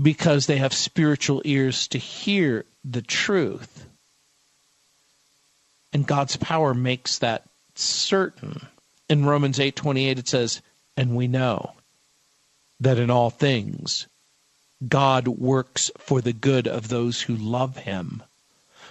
because 0.01 0.47
they 0.47 0.59
have 0.59 0.75
spiritual 0.75 1.43
ears 1.45 1.89
to 1.89 1.99
hear 1.99 2.65
the 2.85 3.03
truth. 3.03 3.87
And 5.93 6.07
God's 6.07 6.37
power 6.37 6.75
makes 6.75 7.19
that 7.21 7.45
certain 7.75 8.67
in 9.09 9.25
Romans 9.25 9.59
8:28 9.59 10.19
it 10.19 10.29
says, 10.29 10.61
"And 10.97 11.17
we 11.17 11.29
know 11.29 11.75
that 12.81 12.99
in 12.99 13.11
all 13.11 13.31
things 13.31 14.07
God 14.87 15.27
works 15.29 15.91
for 15.99 16.21
the 16.21 16.33
good 16.33 16.67
of 16.69 16.89
those 16.89 17.23
who 17.23 17.37
love 17.37 17.79
him, 17.79 18.23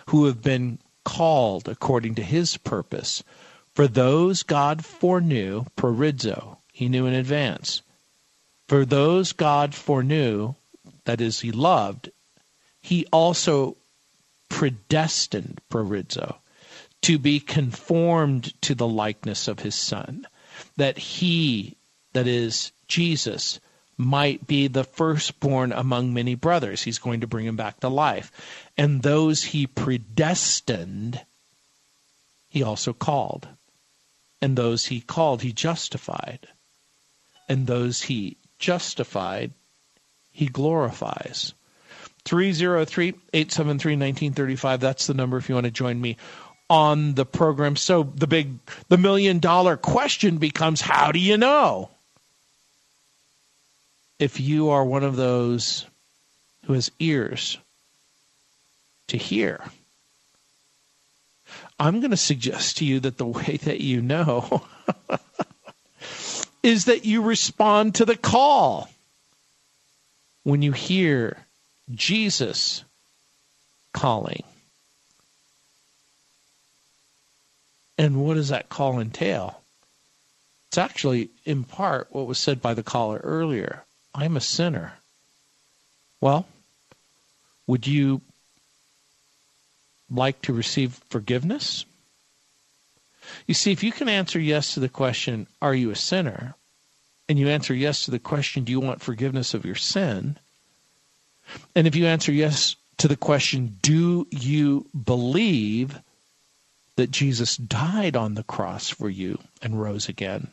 who 0.08 0.26
have 0.26 0.42
been 0.42 0.80
called 1.06 1.70
according 1.70 2.16
to 2.16 2.24
his 2.24 2.58
purpose. 2.58 3.24
For 3.74 3.88
those 3.88 4.44
God 4.44 4.84
foreknew, 4.84 5.66
proorizo, 5.78 6.58
he 6.74 6.90
knew 6.90 7.06
in 7.06 7.14
advance. 7.14 7.82
For 8.68 8.84
those 8.84 9.32
God 9.32 9.76
foreknew, 9.76 10.56
that 11.06 11.22
is, 11.22 11.42
he 11.42 11.52
loved, 11.52 12.10
he 12.82 13.06
also 13.12 13.78
predestined, 14.50 15.62
proorizo, 15.70 16.38
to 17.06 17.20
be 17.20 17.40
conformed 17.40 18.60
to 18.64 18.74
the 18.74 18.88
likeness 18.88 19.48
of 19.48 19.60
his 19.60 19.76
son, 19.76 20.26
that 20.78 20.98
he, 20.98 21.78
that 22.14 22.26
is 22.26 22.72
Jesus, 22.88 23.60
might 23.96 24.48
be 24.48 24.68
the 24.68 24.84
firstborn 24.84 25.72
among 25.72 26.16
many 26.16 26.34
brothers. 26.34 26.82
He's 26.82 26.98
going 26.98 27.22
to 27.22 27.28
bring 27.28 27.46
him 27.46 27.56
back 27.56 27.80
to 27.82 27.90
life. 27.90 28.32
And 28.76 29.04
those 29.04 29.44
he 29.44 29.68
predestined, 29.68 31.24
he 32.50 32.64
also 32.64 32.92
called. 32.92 33.48
And 34.42 34.58
those 34.58 34.86
he 34.86 35.00
called, 35.00 35.44
he 35.44 35.54
justified. 35.54 36.48
and 37.48 37.68
those 37.68 38.02
he 38.02 38.38
justified, 38.58 39.52
he 40.32 40.48
glorifies. 40.48 41.54
303 42.24 43.10
873 43.34 43.94
1935. 43.94 44.80
That's 44.80 45.06
the 45.06 45.14
number 45.14 45.38
if 45.38 45.48
you 45.48 45.54
want 45.54 45.66
to 45.66 45.72
join 45.72 46.02
me 46.02 46.18
on 46.70 47.14
the 47.14 47.26
program. 47.26 47.76
So 47.76 48.04
the 48.04 48.28
big, 48.28 48.58
the 48.88 48.98
million 48.98 49.40
dollar 49.40 49.78
question 49.78 50.38
becomes 50.38 50.82
how 50.82 51.12
do 51.12 51.20
you 51.20 51.38
know? 51.38 51.90
If 54.18 54.40
you 54.40 54.70
are 54.70 54.84
one 54.84 55.04
of 55.04 55.16
those 55.16 55.86
who 56.66 56.74
has 56.74 56.90
ears 57.00 57.58
to 59.08 59.18
hear, 59.18 59.62
I'm 61.80 62.00
going 62.00 62.12
to 62.12 62.18
suggest 62.18 62.78
to 62.78 62.86
you 62.86 63.02
that 63.02 63.18
the 63.18 63.26
way 63.26 63.58
that 63.64 63.82
you 63.82 64.02
know 64.02 64.66
is 66.64 66.86
that 66.86 67.06
you 67.06 67.22
respond 67.22 67.96
to 67.96 68.06
the 68.06 68.16
call. 68.16 68.90
When 70.44 70.62
you 70.62 70.72
hear 70.72 71.38
Jesus 71.94 72.84
calling. 73.94 74.44
And 77.98 78.24
what 78.24 78.34
does 78.34 78.50
that 78.50 78.70
call 78.70 79.00
entail? 79.00 79.62
It's 80.68 80.78
actually, 80.78 81.30
in 81.46 81.64
part, 81.64 82.08
what 82.12 82.28
was 82.28 82.38
said 82.38 82.62
by 82.62 82.74
the 82.74 82.84
caller 82.84 83.20
earlier 83.24 83.84
I'm 84.14 84.38
a 84.38 84.42
sinner. 84.42 84.94
Well, 86.22 86.48
would 87.68 87.86
you 87.86 88.22
like 90.10 90.42
to 90.44 90.54
receive 90.54 91.02
forgiveness? 91.10 91.86
You 93.48 93.54
see, 93.54 93.72
if 93.72 93.84
you 93.84 93.92
can 93.92 94.08
answer 94.08 94.40
yes 94.40 94.74
to 94.74 94.80
the 94.80 94.90
question, 94.90 95.48
Are 95.62 95.75
you 95.75 95.92
a 95.92 95.96
sinner? 95.96 96.56
and 97.28 97.40
you 97.40 97.50
answer 97.50 97.74
yes 97.74 98.06
to 98.06 98.12
the 98.12 98.20
question, 98.20 98.64
Do 98.64 98.72
you 98.72 98.80
want 98.80 99.02
forgiveness 99.02 99.54
of 99.54 99.66
your 99.66 99.75
sin? 99.75 100.38
And 101.75 101.88
if 101.88 101.96
you 101.96 102.06
answer 102.06 102.32
yes 102.32 102.75
to 102.98 103.08
the 103.08 103.18
question, 103.18 103.78
Do 103.82 104.28
you 104.32 104.88
believe 104.94 106.00
that 106.96 107.12
Jesus 107.12 107.58
died 107.58 108.16
on 108.16 108.36
the 108.36 108.44
cross 108.44 108.90
for 108.90 109.10
you 109.10 109.40
and 109.62 109.82
rose 109.82 110.10
again? 110.10 110.50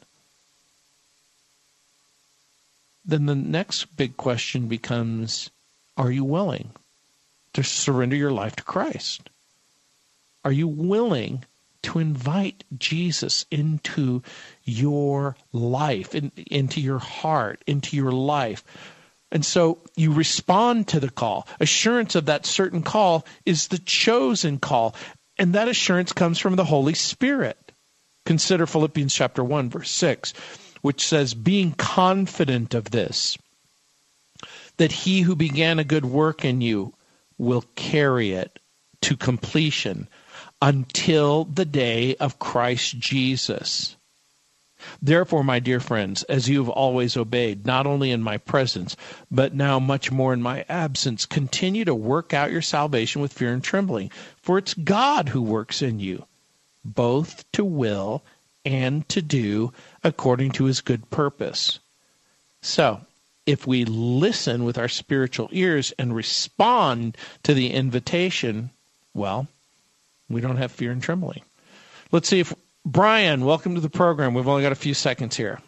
Then 3.05 3.27
the 3.27 3.35
next 3.35 3.97
big 3.97 4.17
question 4.17 4.69
becomes 4.69 5.51
Are 5.97 6.11
you 6.11 6.25
willing 6.25 6.71
to 7.53 7.63
surrender 7.63 8.17
your 8.17 8.31
life 8.31 8.57
to 8.57 8.63
Christ? 8.63 9.29
Are 10.45 10.53
you 10.53 10.69
willing 10.69 11.45
to 11.83 11.99
invite 11.99 12.65
Jesus 12.79 13.45
into 13.51 14.23
your 14.65 15.37
life, 15.53 16.15
in, 16.15 16.31
into 16.37 16.81
your 16.81 16.99
heart, 16.99 17.63
into 17.67 17.97
your 17.97 18.13
life? 18.13 18.65
And 19.31 19.45
so 19.45 19.79
you 19.97 20.13
respond 20.13 20.89
to 20.89 21.01
the 21.01 21.11
call. 21.11 21.49
Assurance 21.59 22.15
of 22.15 22.27
that 22.27 22.47
certain 22.47 22.83
call 22.83 23.25
is 23.47 23.69
the 23.69 23.79
chosen 23.79 24.59
call. 24.59 24.95
And 25.39 25.55
that 25.55 25.69
assurance 25.69 26.13
comes 26.13 26.39
from 26.39 26.57
the 26.57 26.65
Holy 26.65 26.95
Spirit. 26.95 27.73
Consider 28.25 28.67
Philippians 28.67 29.15
chapter 29.15 29.43
1 29.43 29.71
verse 29.71 29.91
6, 29.91 30.33
which 30.83 31.05
says 31.05 31.35
being 31.35 31.73
confident 31.73 32.75
of 32.75 32.91
this 32.91 33.37
that 34.77 34.93
he 34.93 35.21
who 35.21 35.37
began 35.37 35.79
a 35.79 35.85
good 35.85 36.05
work 36.05 36.45
in 36.45 36.61
you 36.61 36.95
will 37.39 37.65
carry 37.77 38.33
it 38.33 38.59
to 39.03 39.17
completion 39.17 40.09
until 40.61 41.45
the 41.45 41.65
day 41.65 42.15
of 42.17 42.39
Christ 42.39 42.99
Jesus. 42.99 43.97
Therefore, 45.01 45.45
my 45.45 45.59
dear 45.59 45.81
friends, 45.81 46.23
as 46.25 46.49
you 46.49 46.59
have 46.59 46.69
always 46.69 47.17
obeyed, 47.17 47.67
not 47.67 47.87
only 47.87 48.11
in 48.11 48.23
my 48.23 48.39
presence, 48.39 48.97
but 49.31 49.55
now 49.55 49.79
much 49.79 50.11
more 50.11 50.33
in 50.33 50.43
my 50.43 50.65
absence, 50.69 51.27
continue 51.27 51.85
to 51.85 51.95
work 51.95 52.33
out 52.33 52.53
your 52.53 52.63
salvation 52.63 53.23
with 53.23 53.33
fear 53.33 53.53
and 53.53 53.63
trembling. 53.63 54.11
For 54.37 54.59
it's 54.59 54.75
God 54.75 55.31
who 55.31 55.43
works 55.43 55.83
in 55.83 56.01
you, 56.01 56.27
both 56.85 57.51
to 57.53 57.65
will 57.65 58.23
and 58.65 59.09
to 59.09 59.23
do 59.23 59.73
according 60.05 60.53
to 60.53 60.65
his 60.65 60.81
good 60.81 61.11
purpose. 61.11 61.79
So, 62.61 63.01
if 63.47 63.67
we 63.67 63.85
listen 63.85 64.65
with 64.65 64.79
our 64.79 64.89
spiritual 64.89 65.49
ears 65.53 65.93
and 65.99 66.15
respond 66.15 67.17
to 67.43 67.55
the 67.55 67.73
invitation, 67.73 68.71
well, 69.15 69.49
we 70.29 70.41
don't 70.41 70.59
have 70.59 70.73
fear 70.73 70.93
and 70.93 71.03
trembling. 71.03 71.43
Let's 72.13 72.29
see 72.29 72.41
if 72.41 72.55
Brian, 72.85 73.45
welcome 73.45 73.75
to 73.77 73.81
the 73.81 73.91
program. 73.91 74.35
We've 74.35 74.49
only 74.49 74.63
got 74.63 74.73
a 74.73 74.77
few 74.77 74.95
seconds 74.95 75.37
here. 75.37 75.61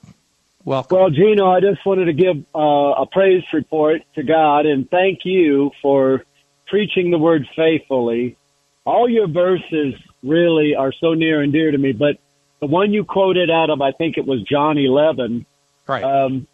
Welcome. 0.64 0.98
Well, 0.98 1.10
Gino, 1.10 1.48
I 1.48 1.60
just 1.60 1.84
wanted 1.86 2.06
to 2.06 2.12
give 2.12 2.44
uh, 2.54 2.58
a 3.02 3.06
praise 3.06 3.44
report 3.52 4.02
to 4.14 4.22
God 4.22 4.66
and 4.66 4.88
thank 4.90 5.20
you 5.24 5.70
for 5.82 6.24
preaching 6.66 7.10
the 7.10 7.18
word 7.18 7.46
faithfully. 7.54 8.36
All 8.84 9.08
your 9.08 9.28
verses 9.28 9.94
really 10.22 10.74
are 10.74 10.92
so 10.92 11.14
near 11.14 11.40
and 11.42 11.52
dear 11.52 11.70
to 11.70 11.78
me, 11.78 11.92
but 11.92 12.18
the 12.60 12.66
one 12.66 12.92
you 12.92 13.04
quoted 13.04 13.50
out 13.50 13.70
of, 13.70 13.80
I 13.80 13.92
think 13.92 14.16
it 14.16 14.26
was 14.26 14.42
John 14.42 14.78
11. 14.78 15.44
Right. 15.86 16.02
Um, 16.02 16.46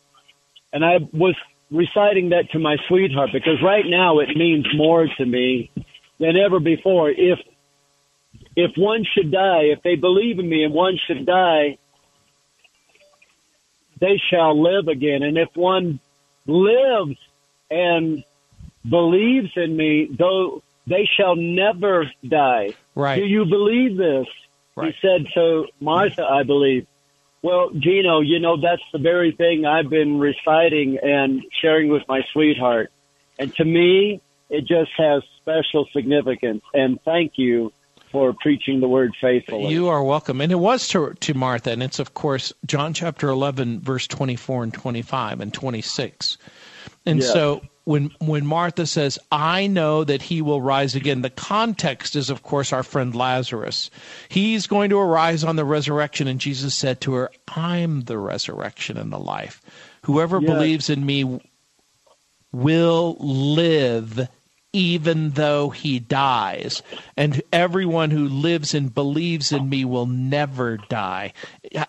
and 0.73 0.85
I 0.85 0.99
was 1.13 1.37
reciting 1.71 2.31
that 2.31 2.51
to 2.51 2.59
my 2.59 2.77
sweetheart 2.89 3.31
because 3.33 3.63
right 3.63 3.85
now 3.87 4.19
it 4.19 4.37
means 4.37 4.67
more 4.75 5.07
to 5.07 5.25
me 5.25 5.71
than 6.19 6.37
ever 6.37 6.61
before. 6.61 7.11
If 7.11 7.39
if 8.57 8.73
one 8.77 9.05
should 9.15 9.31
die, 9.31 9.65
if 9.73 9.83
they 9.83 9.97
believe 9.97 10.39
in 10.39 10.49
me 10.49 10.65
and 10.65 10.75
one 10.75 10.99
should 11.07 11.27
die, 11.27 11.79
they 14.01 14.21
shall 14.31 14.61
live 14.61 14.89
again. 14.89 15.23
And 15.23 15.37
if 15.39 15.49
one 15.55 16.01
lives 16.47 17.17
and 17.71 18.25
believes 18.89 19.51
in 19.57 19.77
me, 19.77 20.09
though 20.19 20.63
they 20.87 21.09
shall 21.17 21.37
never 21.37 22.11
die. 22.27 22.75
Right. 22.95 23.17
Do 23.17 23.25
you 23.27 23.45
believe 23.45 23.97
this? 23.97 24.27
Right. 24.77 24.95
He 24.95 25.07
said 25.07 25.27
So, 25.35 25.67
Martha, 25.81 26.25
I 26.25 26.43
believe. 26.43 26.87
Well, 27.43 27.71
Gino, 27.71 28.21
you 28.21 28.39
know, 28.39 28.61
that's 28.61 28.83
the 28.93 28.99
very 28.99 29.33
thing 29.33 29.65
I've 29.65 29.89
been 29.89 30.19
reciting 30.19 30.99
and 31.03 31.43
sharing 31.63 31.89
with 31.89 32.03
my 32.07 32.21
sweetheart. 32.33 32.91
And 33.39 33.55
to 33.57 33.65
me, 33.65 34.21
it 34.51 34.67
just 34.67 34.91
has 34.99 35.23
special 35.41 35.87
significance. 35.93 36.63
And 36.75 37.01
thank 37.03 37.33
you 37.37 37.73
for 38.11 38.35
preaching 38.41 38.81
the 38.81 38.89
word 38.89 39.15
faithfully. 39.21 39.73
You 39.73 39.89
are 39.89 40.03
welcome. 40.03 40.41
And 40.41 40.53
it 40.53 40.57
was 40.57 40.87
to, 40.89 41.15
to 41.15 41.35
Martha, 41.35 41.71
and 41.71 41.83
it's, 41.83 41.99
of 41.99 42.15
course, 42.15 42.53
John 42.67 42.95
chapter 42.95 43.29
11, 43.29 43.81
verse 43.81 44.07
24 44.07 44.65
and 44.65 44.75
25 44.75 45.41
and 45.41 45.53
26. 45.55 46.39
And 47.07 47.21
Yes. 47.21 47.33
so 47.33 47.63
when, 47.85 48.11
when 48.19 48.47
Martha 48.47 48.87
says, 48.87 49.19
I 49.33 49.67
know 49.67 50.05
that 50.05 50.23
he 50.23 50.43
will 50.43 50.61
rise 50.61 50.95
again, 50.95 51.23
the 51.23 51.31
context 51.31 52.15
is, 52.15 52.31
of 52.31 52.43
course, 52.43 52.73
our 52.73 52.83
friend 52.83 53.15
Lazarus. 53.15 53.91
He's 54.29 54.67
going 54.67 54.91
to 54.91 54.99
arise 54.99 55.43
on 55.45 55.57
the 55.57 55.65
resurrection, 55.65 56.29
and 56.29 56.41
Jesus 56.41 56.75
said 56.75 57.01
to 57.03 57.15
her, 57.15 57.31
I'm 57.49 58.03
the 58.03 58.19
resurrection 58.19 58.97
and 58.97 59.13
the 59.13 59.19
life. 59.19 59.63
Whoever 60.03 60.41
Yes. 60.41 60.51
believes 60.51 60.91
in 60.91 61.05
me 61.05 61.41
will 62.53 63.17
live 63.21 64.29
even 64.73 65.31
though 65.31 65.71
he 65.71 65.99
dies. 65.99 66.83
And 67.17 67.43
everyone 67.53 68.11
who 68.11 68.29
lives 68.29 68.75
and 68.75 68.95
believes 68.95 69.53
in 69.53 69.69
me 69.69 69.85
will 69.85 70.07
never 70.07 70.77
die. 70.89 71.33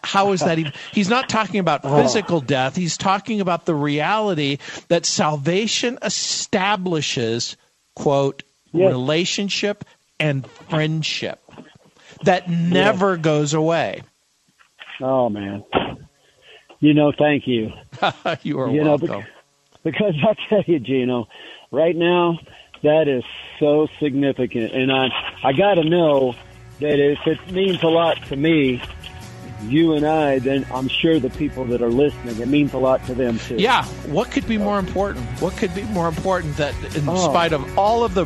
How 0.04 0.32
is 0.32 0.42
that 0.42 0.58
even? 0.60 0.74
He's 0.92 1.10
not 1.10 1.30
talking 1.30 1.60
about 1.60 1.82
oh. 1.84 2.02
physical 2.02 2.42
death. 2.42 2.76
He's 2.76 2.98
talking 2.98 3.42
about 3.42 3.66
the 3.66 3.76
reality 3.76 4.58
that 4.88 5.06
salvation 5.06 6.00
establishes, 6.02 7.58
quote, 7.96 8.44
Yes. 8.74 8.92
relationship 8.94 9.84
and 10.20 10.48
friendship 10.70 11.42
that 12.24 12.50
never 12.50 13.18
goes 13.18 13.54
away. 13.54 14.04
Oh, 15.02 15.30
man. 15.30 15.64
You 16.80 16.94
know, 16.94 17.12
thank 17.18 17.48
you. 17.48 17.72
you 18.44 18.60
are 18.60 18.70
You 18.70 18.84
know, 18.84 18.96
welcome. 18.96 19.26
Because 19.84 20.14
I 20.24 20.36
tell 20.48 20.64
you, 20.68 20.80
Gino, 20.80 21.28
right 21.72 21.96
now, 21.96 22.40
that 22.84 23.08
is 23.08 23.24
so 23.60 23.88
significant. 24.00 24.74
And 24.74 24.92
I, 24.92 25.10
I 25.44 25.54
got 25.54 25.76
to 25.76 25.84
know 25.84 26.36
that 26.80 27.00
if 27.00 27.20
it 27.28 27.52
means 27.52 27.82
a 27.84 27.88
lot 27.88 28.22
to 28.28 28.36
me, 28.36 28.82
you 29.64 29.94
and 29.94 30.06
I, 30.06 30.40
then 30.40 30.66
I'm 30.74 30.88
sure 30.88 31.20
the 31.20 31.30
people 31.30 31.66
that 31.66 31.82
are 31.84 31.90
listening, 31.92 32.40
it 32.40 32.48
means 32.48 32.74
a 32.74 32.80
lot 32.80 33.06
to 33.06 33.14
them 33.14 33.38
too. 33.38 33.58
Yeah, 33.58 33.86
what 34.08 34.32
could 34.32 34.48
be 34.48 34.58
more 34.58 34.80
important? 34.80 35.24
What 35.40 35.56
could 35.58 35.74
be 35.76 35.84
more 35.84 36.08
important 36.08 36.58
that, 36.58 36.74
in 36.96 37.08
Oh. 37.08 37.16
spite 37.30 37.54
of 37.54 37.78
all 37.78 38.04
of 38.04 38.16
the 38.16 38.26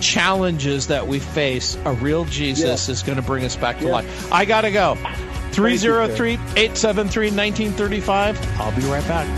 challenges 0.00 0.88
that 0.88 1.06
we 1.06 1.20
face, 1.20 1.78
a 1.84 1.92
real 1.92 2.24
Jesus 2.24 2.88
is 2.88 3.02
going 3.02 3.16
to 3.16 3.22
bring 3.22 3.44
us 3.44 3.54
back 3.56 3.78
to 3.78 3.86
Yeah. 3.86 3.92
life? 3.92 4.32
I 4.32 4.44
got 4.44 4.62
to 4.62 4.70
go. 4.72 4.96
sir. 4.96 5.52
303 5.52 6.32
873 6.56 7.30
1935. 7.30 8.60
I'll 8.60 8.72
be 8.74 8.82
right 8.88 9.06
back. 9.06 9.28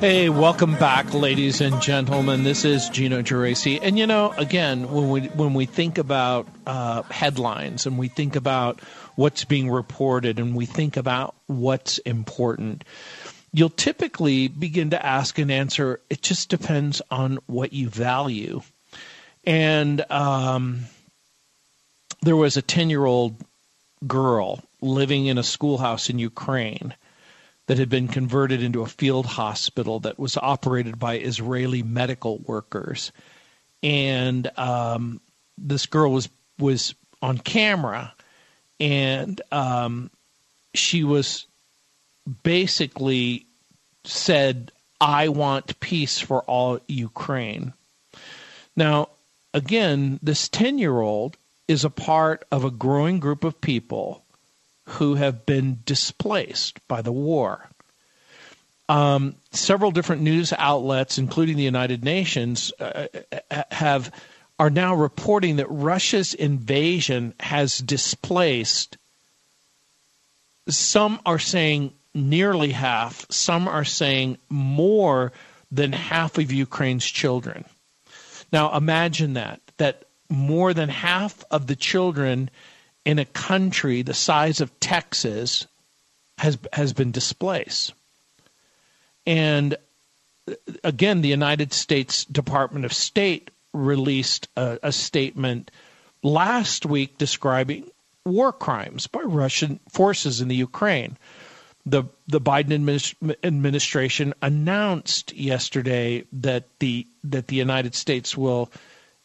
Hey, 0.00 0.28
welcome 0.28 0.76
back, 0.76 1.12
ladies 1.12 1.60
and 1.60 1.82
gentlemen. 1.82 2.44
This 2.44 2.64
is 2.64 2.88
Gino 2.88 3.20
Geraci, 3.20 3.80
and 3.82 3.98
you 3.98 4.06
know, 4.06 4.30
again, 4.36 4.92
when 4.92 5.10
we 5.10 5.20
when 5.22 5.54
we 5.54 5.66
think 5.66 5.98
about 5.98 6.46
uh, 6.68 7.02
headlines 7.02 7.84
and 7.84 7.98
we 7.98 8.06
think 8.06 8.36
about 8.36 8.78
what's 9.16 9.44
being 9.44 9.68
reported 9.68 10.38
and 10.38 10.54
we 10.54 10.66
think 10.66 10.96
about 10.96 11.34
what's 11.48 11.98
important, 11.98 12.84
you'll 13.52 13.70
typically 13.70 14.46
begin 14.46 14.90
to 14.90 15.04
ask 15.04 15.36
and 15.36 15.50
answer. 15.50 15.98
It 16.08 16.22
just 16.22 16.48
depends 16.48 17.02
on 17.10 17.40
what 17.46 17.72
you 17.72 17.88
value, 17.88 18.60
and 19.44 20.08
um, 20.12 20.84
there 22.22 22.36
was 22.36 22.56
a 22.56 22.62
ten 22.62 22.88
year 22.88 23.04
old 23.04 23.34
girl 24.06 24.62
living 24.80 25.26
in 25.26 25.38
a 25.38 25.42
schoolhouse 25.42 26.08
in 26.08 26.20
Ukraine 26.20 26.94
that 27.68 27.78
had 27.78 27.90
been 27.90 28.08
converted 28.08 28.62
into 28.62 28.80
a 28.80 28.86
field 28.86 29.26
hospital 29.26 30.00
that 30.00 30.18
was 30.18 30.38
operated 30.38 30.98
by 30.98 31.18
Israeli 31.18 31.82
medical 31.82 32.38
workers. 32.38 33.12
And 33.82 34.50
um, 34.58 35.20
this 35.56 35.86
girl 35.86 36.10
was 36.10 36.28
was 36.58 36.94
on 37.22 37.38
camera, 37.38 38.14
and 38.80 39.40
um, 39.52 40.10
she 40.74 41.04
was 41.04 41.46
basically 42.42 43.46
said, 44.02 44.72
"I 45.00 45.28
want 45.28 45.78
peace 45.78 46.18
for 46.18 46.42
all 46.44 46.80
Ukraine." 46.88 47.74
Now, 48.76 49.10
again, 49.52 50.18
this 50.22 50.48
ten-year-old 50.48 51.36
is 51.68 51.84
a 51.84 51.90
part 51.90 52.46
of 52.50 52.64
a 52.64 52.70
growing 52.70 53.20
group 53.20 53.44
of 53.44 53.60
people 53.60 54.24
who 54.88 55.14
have 55.16 55.44
been 55.44 55.80
displaced 55.84 56.86
by 56.88 57.02
the 57.02 57.12
war. 57.12 57.68
Um, 58.88 59.34
several 59.52 59.90
different 59.90 60.22
news 60.22 60.52
outlets, 60.56 61.18
including 61.18 61.56
the 61.56 61.62
United 61.62 62.04
Nations, 62.04 62.72
uh, 62.80 63.06
uh, 63.50 63.62
have 63.70 64.10
are 64.58 64.70
now 64.70 64.94
reporting 64.94 65.56
that 65.56 65.70
Russia's 65.70 66.34
invasion 66.34 67.34
has 67.38 67.78
displaced. 67.78 68.96
Some 70.68 71.20
are 71.24 71.38
saying 71.38 71.92
nearly 72.14 72.72
half. 72.72 73.26
Some 73.30 73.68
are 73.68 73.84
saying 73.84 74.38
more 74.48 75.32
than 75.70 75.92
half 75.92 76.38
of 76.38 76.50
Ukraine's 76.50 77.06
children. 77.06 77.66
Now 78.52 78.74
imagine 78.74 79.34
that 79.34 79.60
that 79.76 80.04
more 80.30 80.74
than 80.74 80.88
half 80.88 81.44
of 81.50 81.66
the 81.66 81.76
children 81.76 82.50
in 83.08 83.18
a 83.18 83.24
country 83.24 84.02
the 84.02 84.12
size 84.12 84.60
of 84.60 84.78
Texas 84.80 85.66
has 86.36 86.58
has 86.74 86.92
been 86.92 87.10
displaced. 87.10 87.94
And 89.26 89.76
uh, 90.46 90.52
again, 90.84 91.22
the 91.22 91.30
United 91.30 91.72
States 91.72 92.26
Department 92.26 92.84
of 92.84 92.92
State 92.92 93.50
released 93.72 94.48
a, 94.56 94.78
a 94.82 94.92
statement 94.92 95.70
last 96.22 96.84
week 96.84 97.16
describing 97.16 97.90
war 98.26 98.52
crimes 98.52 99.06
by 99.06 99.20
Russian 99.20 99.80
forces 99.88 100.42
in 100.42 100.48
the 100.48 100.56
Ukraine. 100.56 101.16
The 101.86 102.04
the 102.26 102.42
Biden 102.42 102.74
administ- 102.78 103.36
administration 103.42 104.34
announced 104.42 105.32
yesterday 105.32 106.24
that 106.34 106.64
the 106.78 107.06
that 107.24 107.46
the 107.46 107.56
United 107.56 107.94
States 107.94 108.36
will 108.36 108.70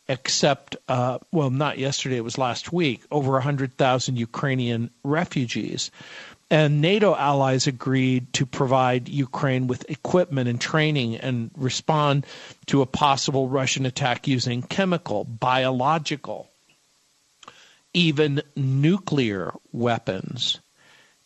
accept, 0.09 0.75
uh, 0.87 1.19
well, 1.31 1.49
not 1.49 1.77
yesterday, 1.77 2.17
it 2.17 2.23
was 2.23 2.37
last 2.37 2.73
week, 2.73 3.03
over 3.11 3.31
100,000 3.33 4.17
Ukrainian 4.17 4.89
refugees. 5.03 5.91
And 6.49 6.81
NATO 6.81 7.15
allies 7.15 7.65
agreed 7.67 8.31
to 8.33 8.45
provide 8.45 9.09
Ukraine 9.09 9.67
with 9.67 9.89
equipment 9.89 10.47
and 10.47 10.61
training 10.61 11.15
and 11.15 11.49
respond 11.57 12.27
to 12.67 12.81
a 12.81 12.85
possible 12.85 13.47
Russian 13.47 13.85
attack 13.85 14.27
using 14.27 14.61
chemical, 14.61 15.23
biological, 15.23 16.49
even 17.93 18.41
nuclear 18.55 19.53
weapons. 19.71 20.59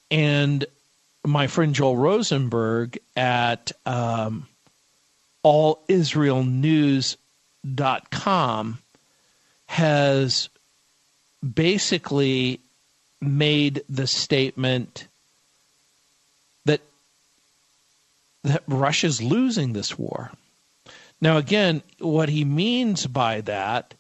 And 0.10 0.66
my 1.26 1.48
friend 1.48 1.76
Joel 1.76 1.98
Rosenberg 1.98 2.98
at 3.16 3.74
um, 3.86 4.48
All 5.44 5.84
Israel 5.90 6.44
News 6.44 7.18
com 8.12 8.80
has 9.68 10.50
basically 11.54 12.60
made 13.22 13.84
the 13.90 14.08
statement 14.08 15.08
that 16.66 16.82
that 18.44 18.64
Russia's 18.68 19.22
losing 19.22 19.74
this 19.74 19.98
war. 19.98 20.32
Now 21.20 21.38
again, 21.38 21.82
what 22.00 22.30
he 22.30 22.46
means 22.46 23.08
by 23.08 23.42
that 23.42 23.94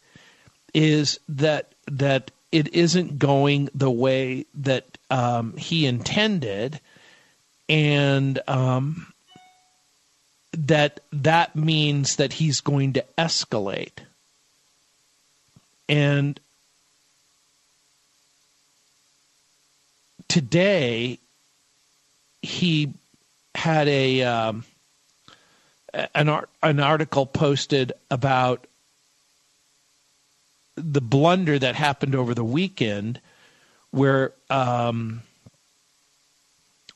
is 0.74 1.20
that 1.28 1.74
that 1.88 2.32
it 2.52 2.74
isn't 2.74 3.20
going 3.20 3.70
the 3.74 3.91
way 3.91 4.46
that 4.54 4.98
um, 5.10 5.56
he 5.58 5.86
intended, 5.86 6.80
and 7.67 8.39
um, 8.48 9.12
that 10.65 11.02
that 11.12 11.56
means 11.56 12.15
that 12.15 12.34
he's 12.34 12.62
going 12.62 12.93
to 12.93 13.06
escalate. 13.17 14.00
And 15.88 16.39
today 20.28 21.20
he 22.41 22.93
had 23.54 23.88
a 23.88 24.24
um, 24.24 24.65
an 26.15 26.30
art, 26.30 26.50
an 26.63 26.80
article 26.80 27.26
posted 27.26 27.93
about 28.10 28.65
the 30.76 31.02
blunder 31.02 31.58
that 31.58 31.76
happened 31.76 32.15
over 32.15 32.34
the 32.34 32.43
weekend, 32.43 33.22
where 33.91 34.34
um, 34.50 35.22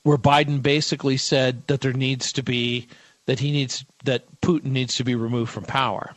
where 0.03 0.17
Biden 0.17 0.61
basically 0.61 1.17
said 1.17 1.67
that 1.67 1.81
there 1.81 1.93
needs 1.93 2.33
to 2.33 2.43
be 2.43 2.87
that 3.31 3.39
he 3.39 3.51
needs 3.53 3.85
that 4.03 4.25
Putin 4.41 4.71
needs 4.71 4.97
to 4.97 5.05
be 5.05 5.15
removed 5.15 5.53
from 5.53 5.63
power. 5.63 6.13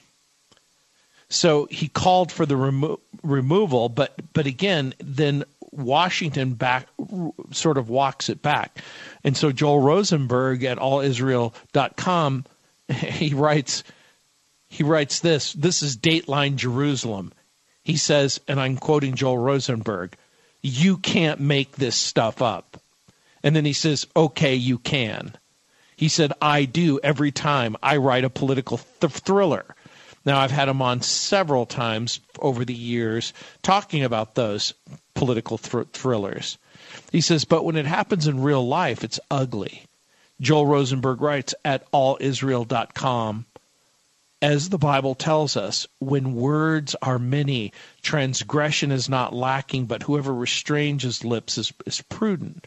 So 1.29 1.68
he 1.70 1.87
called 1.87 2.33
for 2.33 2.44
the 2.44 2.57
remo- 2.57 2.98
removal, 3.22 3.88
but 3.88 4.16
but 4.33 4.48
again, 4.48 4.94
then 4.98 5.44
Washington 5.70 6.55
back 6.55 6.88
sort 7.53 7.79
of 7.79 7.88
walks 7.88 8.29
it 8.29 8.42
back, 8.42 8.83
and 9.22 9.37
so 9.37 9.53
Joel 9.53 9.79
Rosenberg 9.79 10.64
at 10.64 10.79
AllIsrael.com 10.79 12.46
he 12.88 13.33
writes 13.33 13.85
he 14.66 14.83
writes 14.83 15.20
this. 15.20 15.53
This 15.53 15.85
is 15.85 15.96
Dateline 15.96 16.57
Jerusalem. 16.57 17.33
He 17.85 17.96
says, 17.96 18.40
and 18.48 18.59
I'm 18.59 18.77
quoting 18.77 19.14
Joel 19.14 19.38
Rosenberg, 19.38 20.16
"You 20.62 20.96
can't 20.96 21.38
make 21.38 21.77
this 21.77 21.94
stuff 21.94 22.42
up." 22.42 22.83
And 23.44 23.55
then 23.55 23.64
he 23.64 23.72
says, 23.72 24.05
"Okay, 24.16 24.57
you 24.57 24.79
can." 24.79 25.37
He 25.96 26.09
said, 26.09 26.33
I 26.40 26.64
do 26.64 26.98
every 27.02 27.30
time 27.30 27.76
I 27.83 27.96
write 27.96 28.24
a 28.24 28.30
political 28.30 28.80
th- 29.00 29.12
thriller. 29.12 29.74
Now, 30.24 30.40
I've 30.40 30.50
had 30.50 30.68
him 30.68 30.80
on 30.80 31.02
several 31.02 31.66
times 31.66 32.20
over 32.38 32.64
the 32.64 32.74
years 32.74 33.33
talking 33.62 34.02
about 34.02 34.35
those 34.35 34.72
political 35.14 35.59
thr- 35.59 35.83
thrillers. 35.92 36.59
He 37.12 37.20
says, 37.20 37.44
but 37.44 37.64
when 37.64 37.76
it 37.76 37.87
happens 37.87 38.26
in 38.26 38.42
real 38.42 38.66
life, 38.66 39.04
it's 39.04 39.20
ugly. 39.30 39.85
Joel 40.40 40.66
Rosenberg 40.66 41.20
writes 41.20 41.54
at 41.64 41.90
allisrael.com 41.92 43.46
as 44.42 44.68
the 44.68 44.78
Bible 44.78 45.14
tells 45.14 45.57
us, 45.57 45.87
when 46.00 46.35
words 46.35 46.94
are 47.00 47.18
many, 47.18 47.72
transgression 48.02 48.92
is 48.92 49.09
not 49.09 49.33
lacking, 49.33 49.87
but 49.87 50.02
whoever 50.02 50.35
restrains 50.35 51.02
his 51.02 51.24
lips 51.24 51.57
is, 51.57 51.72
is 51.87 52.02
prudent. 52.02 52.66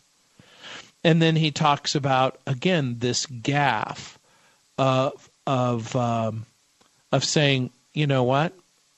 And 1.07 1.21
then 1.21 1.37
he 1.37 1.51
talks 1.51 1.95
about 1.95 2.37
again 2.45 2.97
this 2.99 3.25
gaffe 3.27 4.17
of 4.77 5.29
of 5.47 5.95
um, 5.95 6.45
of 7.13 7.23
saying, 7.23 7.69
you 7.93 8.05
know 8.05 8.23
what, 8.23 8.53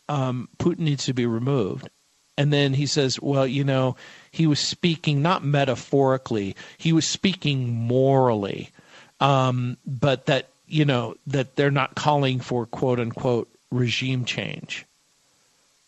um, 0.07 0.49
Putin 0.57 0.79
needs 0.79 1.05
to 1.05 1.13
be 1.13 1.27
removed. 1.27 1.87
And 2.35 2.51
then 2.51 2.73
he 2.73 2.87
says, 2.87 3.21
well, 3.21 3.45
you 3.45 3.63
know, 3.63 3.95
he 4.31 4.47
was 4.47 4.59
speaking 4.59 5.21
not 5.21 5.43
metaphorically, 5.43 6.55
he 6.79 6.93
was 6.93 7.05
speaking 7.05 7.69
morally, 7.69 8.71
um, 9.19 9.77
but 9.85 10.25
that 10.25 10.49
you 10.65 10.85
know 10.85 11.13
that 11.27 11.57
they're 11.57 11.69
not 11.69 11.93
calling 11.93 12.39
for 12.39 12.65
quote 12.65 12.99
unquote 12.99 13.49
regime 13.69 14.25
change. 14.25 14.83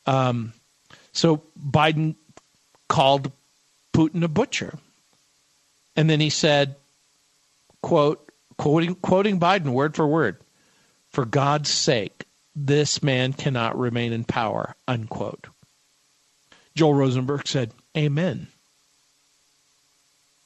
Um, 0.06 0.54
so 1.14 1.42
Biden 1.60 2.14
called 2.90 3.32
Putin 3.92 4.24
a 4.24 4.28
butcher. 4.28 4.78
And 6.02 6.10
then 6.10 6.20
he 6.20 6.32
said, 6.32 6.78
quote, 7.84 8.28
quoting, 8.58 8.96
quoting 8.96 9.40
Biden 9.40 9.68
word 9.68 9.96
for 9.96 10.08
word, 10.08 10.38
for 11.10 11.26
God's 11.26 11.70
sake, 11.70 12.26
this 12.56 13.04
man 13.04 13.34
cannot 13.34 13.78
remain 13.78 14.12
in 14.12 14.24
power, 14.24 14.76
unquote. 14.88 15.46
Joel 16.74 16.96
Rosenberg 16.96 17.48
said, 17.48 17.72
Amen. 17.96 18.48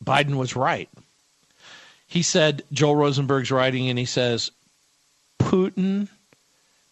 Biden 0.04 0.36
was 0.36 0.58
right. 0.58 0.90
He 2.06 2.22
said, 2.22 2.64
Joel 2.74 2.98
Rosenberg's 2.98 3.50
writing, 3.50 3.88
and 3.88 3.98
he 3.98 4.04
says, 4.04 4.52
Putin 5.40 6.10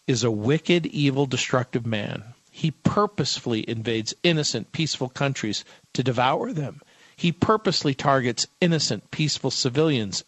is 0.06 0.24
a 0.24 0.30
wicked, 0.30 0.86
evil, 0.86 1.26
destructive 1.26 1.84
man. 1.84 2.24
He 2.50 2.70
purposefully 2.70 3.68
invades 3.68 4.14
innocent, 4.22 4.72
peaceful 4.72 5.10
countries 5.10 5.66
to 5.92 6.02
devour 6.02 6.54
them. 6.54 6.80
He 7.16 7.32
purposely 7.32 7.94
targets 7.94 8.46
innocent, 8.60 9.10
peaceful 9.10 9.50
civilians 9.50 10.24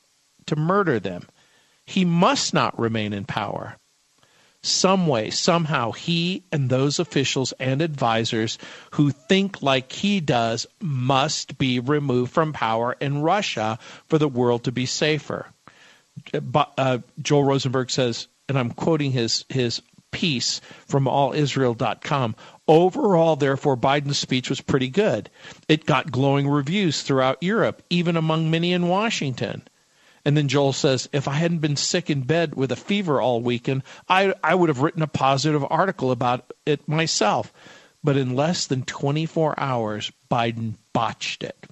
to 0.47 0.57
murder 0.57 1.01
them. 1.01 1.29
He 1.85 2.05
must 2.05 2.55
not 2.55 2.79
remain 2.79 3.13
in 3.13 3.25
power. 3.25 3.77
Some 4.63 5.07
way, 5.07 5.31
somehow, 5.31 5.93
he 5.93 6.43
and 6.51 6.69
those 6.69 6.99
officials 6.99 7.53
and 7.61 7.81
advisors 7.81 8.59
who 8.93 9.11
think 9.11 9.63
like 9.63 9.93
he 9.93 10.19
does 10.21 10.67
must 10.81 11.57
be 11.57 11.79
removed 11.79 12.33
from 12.33 12.53
power 12.53 12.97
in 13.01 13.23
Russia 13.23 13.79
for 14.09 14.19
the 14.19 14.29
world 14.29 14.65
to 14.65 14.73
be 14.73 14.87
safer. 14.87 15.47
Uh, 16.53 16.99
Joel 17.23 17.45
Rosenberg 17.45 17.91
says, 17.91 18.27
and 18.49 18.59
I'm 18.59 18.73
quoting 18.73 19.13
his, 19.13 19.45
his 19.49 19.83
piece 20.17 20.63
from 20.87 21.05
allisrael.com. 21.05 22.35
Overall, 22.67 23.37
therefore, 23.37 23.77
Biden's 23.77 24.19
speech 24.19 24.49
was 24.49 24.63
pretty 24.63 24.89
good. 24.89 25.29
It 25.69 25.85
got 25.85 26.11
glowing 26.11 26.49
reviews 26.49 27.03
throughout 27.03 27.43
Europe, 27.43 27.83
even 27.91 28.17
among 28.17 28.51
many 28.51 28.73
in 28.73 28.89
Washington. 28.89 29.63
And 30.25 30.35
then 30.35 30.49
Joel 30.49 30.73
says, 30.73 31.07
if 31.13 31.29
I 31.29 31.35
hadn't 31.35 31.59
been 31.59 31.77
sick 31.77 32.09
in 32.09 32.23
bed 32.23 32.55
with 32.55 32.73
a 32.73 32.77
fever 32.77 33.21
all 33.21 33.43
weekend, 33.43 33.83
I, 34.09 34.33
I 34.43 34.55
would 34.55 34.71
have 34.71 34.81
written 34.81 35.03
a 35.03 35.07
positive 35.07 35.65
article 35.69 36.11
about 36.11 36.51
it 36.65 36.89
myself. 36.89 37.53
But 38.03 38.17
in 38.17 38.35
less 38.35 38.67
than 38.67 38.85
24 38.85 39.61
hours, 39.61 40.11
Biden 40.31 40.77
botched 40.95 41.43
it. 41.45 41.67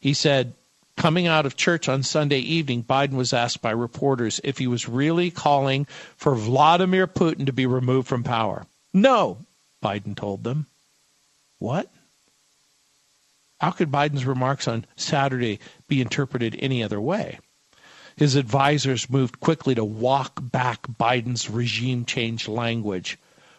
He 0.00 0.12
said, 0.12 0.54
coming 0.96 1.26
out 1.26 1.46
of 1.46 1.56
church 1.56 1.88
on 1.88 2.02
Sunday 2.02 2.38
evening, 2.38 2.82
Biden 2.82 3.12
was 3.12 3.32
asked 3.32 3.62
by 3.62 3.70
reporters 3.70 4.40
if 4.42 4.58
he 4.58 4.66
was 4.66 4.88
really 4.88 5.30
calling 5.30 5.86
for 6.16 6.34
Vladimir 6.34 7.06
Putin 7.06 7.46
to 7.46 7.52
be 7.52 7.66
removed 7.66 8.08
from 8.08 8.24
power. 8.24 8.66
No, 8.92 9.38
Biden 9.82 10.16
told 10.16 10.42
them. 10.42 10.66
What? 11.58 11.90
How 13.60 13.70
could 13.70 13.90
Biden's 13.90 14.26
remarks 14.26 14.68
on 14.68 14.86
Saturday 14.96 15.60
be 15.88 16.00
interpreted 16.00 16.56
any 16.58 16.82
other 16.82 17.00
way? 17.00 17.38
His 18.16 18.34
advisors 18.34 19.10
moved 19.10 19.40
quickly 19.40 19.74
to 19.74 19.84
walk 19.84 20.38
back 20.40 20.86
Biden's 20.86 21.50
regime 21.50 22.04
change 22.04 22.48
language. 22.48 23.18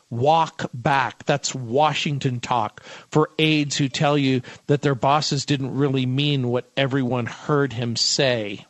Walk 0.10 0.70
back. 0.74 1.26
That's 1.26 1.54
Washington 1.54 2.39
talk 2.39 2.82
for 2.84 3.30
aides 3.38 3.78
who 3.78 3.89
tell 3.89 4.17
you 4.17 4.41
that 4.67 4.82
their 4.82 4.96
bosses 4.96 5.46
didn't 5.46 5.76
really 5.76 6.06
mean 6.06 6.48
what 6.48 6.70
everyone 6.78 7.26
heard 7.26 7.74
him 7.74 7.96
say. 7.96 8.65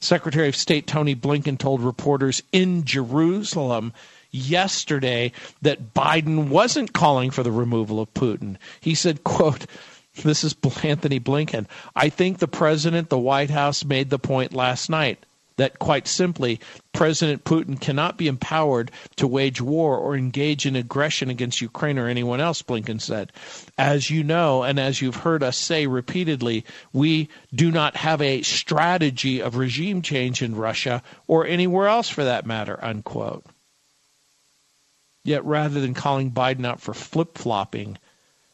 Secretary 0.00 0.48
of 0.48 0.56
State 0.56 0.86
Tony 0.86 1.14
Blinken 1.14 1.58
told 1.58 1.80
reporters 1.80 2.42
in 2.52 2.84
Jerusalem 2.84 3.92
yesterday 4.32 5.32
that 5.62 5.94
Biden 5.94 6.48
wasn't 6.48 6.92
calling 6.92 7.30
for 7.30 7.42
the 7.42 7.52
removal 7.52 8.00
of 8.00 8.12
Putin. 8.14 8.56
He 8.80 8.94
said, 8.94 9.22
quote, 9.22 9.66
this 10.22 10.44
is 10.44 10.54
Anthony 10.82 11.20
Blinken. 11.20 11.66
I 11.94 12.08
think 12.08 12.38
the 12.38 12.48
president, 12.48 13.08
the 13.08 13.18
White 13.18 13.50
House 13.50 13.84
made 13.84 14.10
the 14.10 14.18
point 14.18 14.52
last 14.52 14.90
night 14.90 15.24
that 15.56 15.78
quite 15.78 16.06
simply, 16.06 16.60
President 16.92 17.44
Putin 17.44 17.80
cannot 17.80 18.16
be 18.16 18.28
empowered 18.28 18.90
to 19.16 19.26
wage 19.26 19.60
war 19.60 19.96
or 19.96 20.16
engage 20.16 20.66
in 20.66 20.76
aggression 20.76 21.30
against 21.30 21.60
Ukraine 21.60 21.98
or 21.98 22.08
anyone 22.08 22.40
else, 22.40 22.62
Blinken 22.62 23.00
said. 23.00 23.32
As 23.78 24.10
you 24.10 24.24
know, 24.24 24.62
and 24.62 24.78
as 24.78 25.00
you've 25.00 25.16
heard 25.16 25.42
us 25.42 25.56
say 25.56 25.86
repeatedly, 25.86 26.64
we 26.92 27.28
do 27.54 27.70
not 27.70 27.96
have 27.96 28.20
a 28.20 28.42
strategy 28.42 29.40
of 29.40 29.56
regime 29.56 30.02
change 30.02 30.42
in 30.42 30.54
Russia 30.54 31.02
or 31.26 31.46
anywhere 31.46 31.88
else 31.88 32.08
for 32.08 32.24
that 32.24 32.46
matter, 32.46 32.78
unquote. 32.82 33.44
Yet 35.24 35.44
rather 35.44 35.80
than 35.80 35.94
calling 35.94 36.32
Biden 36.32 36.66
out 36.66 36.80
for 36.80 36.94
flip 36.94 37.38
flopping, 37.38 37.98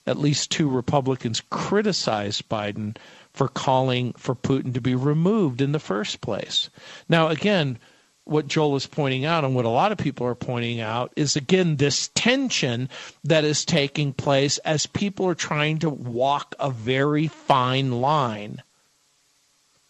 at 0.07 0.19
least 0.19 0.51
two 0.51 0.69
Republicans 0.69 1.43
criticized 1.51 2.49
Biden 2.49 2.97
for 3.39 3.47
calling 3.47 4.13
for 4.15 4.35
Putin 4.35 4.75
to 4.75 4.81
be 4.81 4.97
removed 4.97 5.61
in 5.61 5.71
the 5.71 5.79
first 5.79 6.21
place. 6.21 6.71
Now, 7.09 7.29
again, 7.29 7.79
what 8.25 8.49
Joel 8.49 8.75
is 8.75 8.87
pointing 8.89 9.25
out 9.25 9.45
and 9.45 9.55
what 9.55 9.65
a 9.65 9.69
lot 9.69 9.93
of 9.93 9.99
people 9.99 10.27
are 10.27 10.35
pointing 10.35 10.81
out 10.81 11.13
is 11.15 11.37
again 11.37 11.77
this 11.77 12.09
tension 12.17 12.89
that 13.23 13.45
is 13.45 13.65
taking 13.65 14.13
place 14.13 14.59
as 14.59 14.87
people 14.87 15.27
are 15.29 15.37
trying 15.37 15.79
to 15.79 15.89
walk 15.89 16.57
a 16.59 16.69
very 16.69 17.29
fine 17.29 18.01
line. 18.01 18.61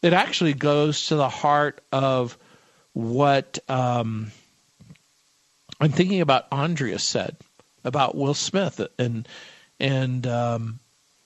It 0.02 0.12
actually 0.12 0.52
goes 0.52 1.06
to 1.06 1.16
the 1.16 1.30
heart 1.30 1.80
of 1.90 2.36
what 2.92 3.58
um, 3.66 4.30
I'm 5.80 5.90
thinking 5.90 6.20
about 6.20 6.48
Andrea 6.52 6.98
said 6.98 7.34
about 7.82 8.14
Will 8.14 8.34
Smith 8.34 8.86
and 8.98 9.26
and 9.80 10.26
um, 10.26 10.80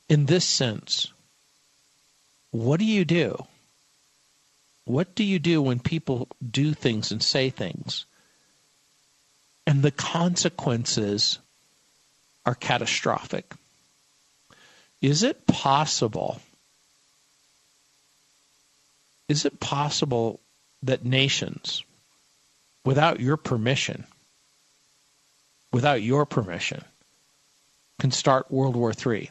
in 0.09 0.27
this 0.27 0.45
sense, 0.45 1.13
what 2.53 2.79
do 2.79 2.87
you 2.87 3.05
do? 3.05 3.45
What 4.85 5.15
do 5.15 5.25
you 5.25 5.39
do 5.39 5.61
when 5.61 5.81
people 5.81 6.29
do 6.49 6.75
things 6.75 7.11
and 7.11 7.23
say 7.23 7.51
things 7.51 8.05
and 9.67 9.83
the 9.83 9.91
consequences 9.91 11.39
are 12.45 12.55
catastrophic? 12.55 13.55
Is 15.01 15.23
it 15.23 15.47
possible? 15.47 16.41
Is 19.29 19.45
it 19.45 19.59
possible 19.59 20.41
that 20.83 21.05
nations, 21.05 21.85
without 22.85 23.21
your 23.21 23.37
permission, 23.37 24.05
without 25.73 26.03
your 26.03 26.27
permission, 26.27 26.85
can 27.99 28.11
start 28.11 28.51
World 28.51 28.77
War 28.77 28.93
III. 28.93 29.31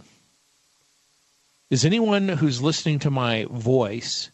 Is 1.71 1.85
anyone 1.85 2.27
who's 2.27 2.61
listening 2.61 2.99
to 2.99 3.09
my 3.09 3.47
voice 3.49 4.29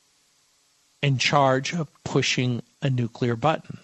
in 1.03 1.19
charge 1.19 1.71
of 1.71 1.87
pushing 2.03 2.63
a 2.81 2.89
nuclear 2.89 3.35
button? 3.35 3.77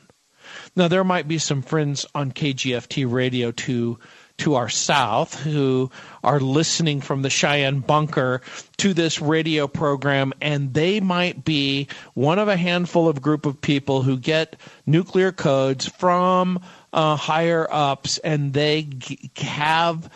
Now, 0.75 0.87
there 0.87 1.03
might 1.03 1.27
be 1.27 1.37
some 1.37 1.61
friends 1.61 2.03
on 2.15 2.31
KGFT 2.31 3.09
radio 3.09 3.51
to 3.51 3.99
to 4.39 4.55
our 4.55 4.69
south 4.69 5.39
who 5.39 5.91
are 6.23 6.39
listening 6.39 6.99
from 6.99 7.21
the 7.21 7.29
Cheyenne 7.29 7.81
bunker 7.81 8.41
to 8.77 8.95
this 8.95 9.21
radio 9.21 9.67
program, 9.67 10.33
and 10.41 10.73
they 10.73 10.99
might 10.99 11.45
be 11.45 11.87
one 12.15 12.39
of 12.39 12.47
a 12.47 12.57
handful 12.57 13.07
of 13.07 13.21
group 13.21 13.45
of 13.45 13.61
people 13.61 14.01
who 14.01 14.17
get 14.17 14.55
nuclear 14.87 15.31
codes 15.31 15.87
from 15.87 16.59
uh, 16.91 17.15
higher 17.15 17.67
ups, 17.69 18.17
and 18.17 18.53
they 18.53 18.81
g- 18.81 19.29
have 19.37 20.09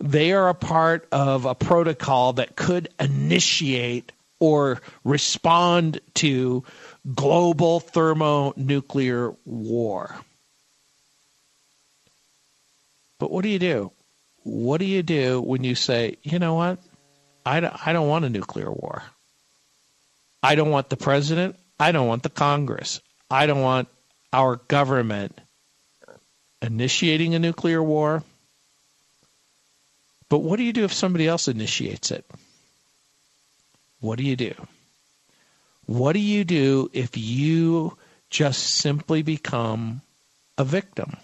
they 0.00 0.32
are 0.32 0.48
a 0.48 0.54
part 0.54 1.08
of 1.10 1.44
a 1.44 1.54
protocol 1.54 2.34
that 2.34 2.56
could 2.56 2.88
initiate 3.00 4.12
or 4.38 4.80
respond 5.04 6.00
to 6.14 6.64
global 7.14 7.80
thermonuclear 7.80 9.34
war. 9.44 10.14
But 13.18 13.30
what 13.30 13.42
do 13.42 13.48
you 13.48 13.58
do? 13.58 13.92
What 14.42 14.78
do 14.78 14.84
you 14.84 15.02
do 15.02 15.40
when 15.40 15.64
you 15.64 15.74
say, 15.74 16.18
you 16.22 16.38
know 16.38 16.54
what? 16.54 16.78
I 17.44 17.60
don't, 17.60 17.86
I 17.86 17.92
don't 17.92 18.08
want 18.08 18.24
a 18.24 18.30
nuclear 18.30 18.70
war. 18.70 19.02
I 20.42 20.54
don't 20.54 20.70
want 20.70 20.90
the 20.90 20.96
president. 20.96 21.56
I 21.80 21.92
don't 21.92 22.06
want 22.06 22.22
the 22.22 22.30
Congress. 22.30 23.00
I 23.30 23.46
don't 23.46 23.62
want 23.62 23.88
our 24.32 24.56
government 24.56 25.38
initiating 26.60 27.34
a 27.34 27.38
nuclear 27.38 27.82
war. 27.82 28.22
But 30.28 30.38
what 30.38 30.56
do 30.56 30.64
you 30.64 30.72
do 30.72 30.84
if 30.84 30.92
somebody 30.92 31.26
else 31.26 31.48
initiates 31.48 32.10
it? 32.10 32.24
What 34.00 34.18
do 34.18 34.24
you 34.24 34.36
do? 34.36 34.54
What 35.86 36.14
do 36.14 36.18
you 36.18 36.44
do 36.44 36.90
if 36.92 37.16
you 37.16 37.96
just 38.28 38.62
simply 38.62 39.22
become 39.22 40.02
a 40.58 40.64
victim, 40.64 41.16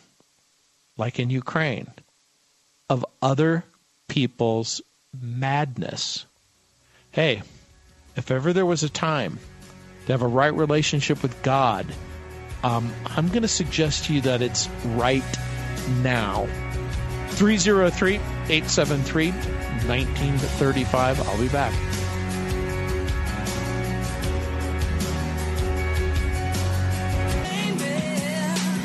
like 0.96 1.18
in 1.18 1.30
Ukraine, 1.30 1.88
of 2.88 3.04
other 3.20 3.64
people's 4.08 4.80
madness? 5.20 6.26
Hey, 7.10 7.42
if 8.16 8.30
ever 8.30 8.52
there 8.52 8.66
was 8.66 8.82
a 8.82 8.88
time 8.88 9.38
to 10.06 10.12
have 10.12 10.22
a 10.22 10.26
right 10.28 10.54
relationship 10.54 11.22
with 11.22 11.42
God, 11.42 11.86
um, 12.62 12.92
I'm 13.06 13.28
going 13.28 13.42
to 13.42 13.48
suggest 13.48 14.04
to 14.04 14.14
you 14.14 14.20
that 14.22 14.42
it's 14.42 14.68
right 14.86 15.22
now. 16.02 16.46
303 17.32 18.14
873 18.14 19.30
1935. 19.30 21.28
I'll 21.28 21.38
be 21.38 21.48
back. 21.48 21.72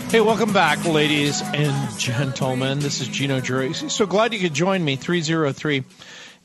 Hey, 0.10 0.21
welcome 0.21 0.53
back, 0.53 0.86
ladies 0.86 1.41
and 1.41 1.99
gentlemen. 1.99 2.79
This 2.79 3.01
is 3.01 3.10
Gino 3.10 3.41
Geraci. 3.41 3.91
So 3.91 4.05
glad 4.05 4.33
you 4.33 4.39
could 4.39 4.53
join 4.53 4.86
me. 4.86 4.95
303 4.95 5.83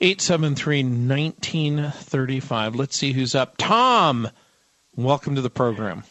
873 0.00 0.82
1935. 0.82 2.74
Let's 2.74 2.96
see 2.96 3.12
who's 3.12 3.36
up. 3.36 3.54
Tom, 3.58 4.28
welcome 4.96 5.36
to 5.36 5.40
the 5.40 5.48
program. 5.48 6.02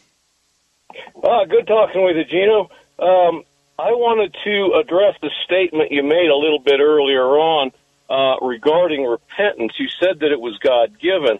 Uh, 1.22 1.44
good 1.44 1.66
talking 1.66 2.02
with 2.02 2.16
you, 2.16 2.24
Gino. 2.24 2.70
Um, 2.98 3.44
I 3.78 3.90
wanted 3.92 4.36
to 4.44 4.74
address 4.78 5.16
the 5.20 5.30
statement 5.44 5.90
you 5.92 6.02
made 6.02 6.28
a 6.28 6.36
little 6.36 6.58
bit 6.58 6.80
earlier 6.80 7.22
on 7.22 7.72
uh, 8.08 8.36
regarding 8.44 9.04
repentance. 9.04 9.72
You 9.78 9.88
said 9.88 10.20
that 10.20 10.30
it 10.30 10.40
was 10.40 10.58
God 10.58 10.98
given. 11.00 11.38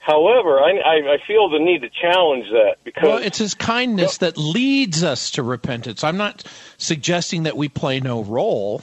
However, 0.00 0.58
I, 0.60 0.78
I, 0.78 1.14
I 1.14 1.18
feel 1.26 1.50
the 1.50 1.58
need 1.58 1.82
to 1.82 1.90
challenge 1.90 2.46
that 2.50 2.76
because 2.82 3.02
well, 3.02 3.18
it's 3.18 3.38
His 3.38 3.54
kindness 3.54 4.18
that 4.18 4.38
leads 4.38 5.04
us 5.04 5.32
to 5.32 5.42
repentance. 5.42 6.02
I'm 6.02 6.16
not 6.16 6.44
suggesting 6.78 7.42
that 7.42 7.56
we 7.56 7.68
play 7.68 8.00
no 8.00 8.22
role. 8.24 8.80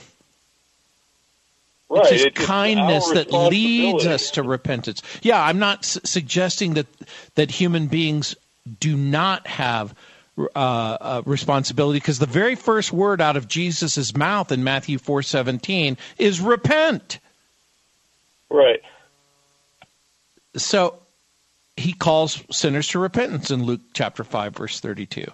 right, 1.90 2.02
it's 2.04 2.12
His 2.12 2.26
it's 2.26 2.46
kindness 2.46 3.10
that 3.10 3.32
leads 3.32 4.06
us 4.06 4.32
to 4.32 4.44
repentance. 4.44 5.02
Yeah, 5.24 5.42
I'm 5.42 5.58
not 5.58 5.80
s- 5.80 6.00
suggesting 6.04 6.76
that 6.76 6.88
that 7.34 7.50
human 7.50 7.88
beings 7.88 8.36
do 8.80 8.96
not 8.96 9.48
have 9.48 9.96
uh, 10.38 10.50
uh, 10.56 11.22
responsibility 11.26 11.98
because 12.00 12.20
the 12.20 12.26
very 12.26 12.56
first 12.56 12.92
word 12.92 13.22
out 13.22 13.38
of 13.38 13.48
Jesus' 13.48 14.16
mouth 14.16 14.52
in 14.52 14.64
Matthew 14.64 14.98
4:17 15.00 15.98
is 16.18 16.42
repent. 16.42 17.20
Right. 18.50 18.82
So 20.56 21.00
he 21.78 21.94
calls 21.94 22.42
sinners 22.52 22.88
to 22.90 23.00
repentance 23.00 23.52
in 23.52 23.64
Luke 23.64 23.82
chapter 23.94 24.24
5 24.24 24.56
verse 24.56 24.80
32. 24.80 25.26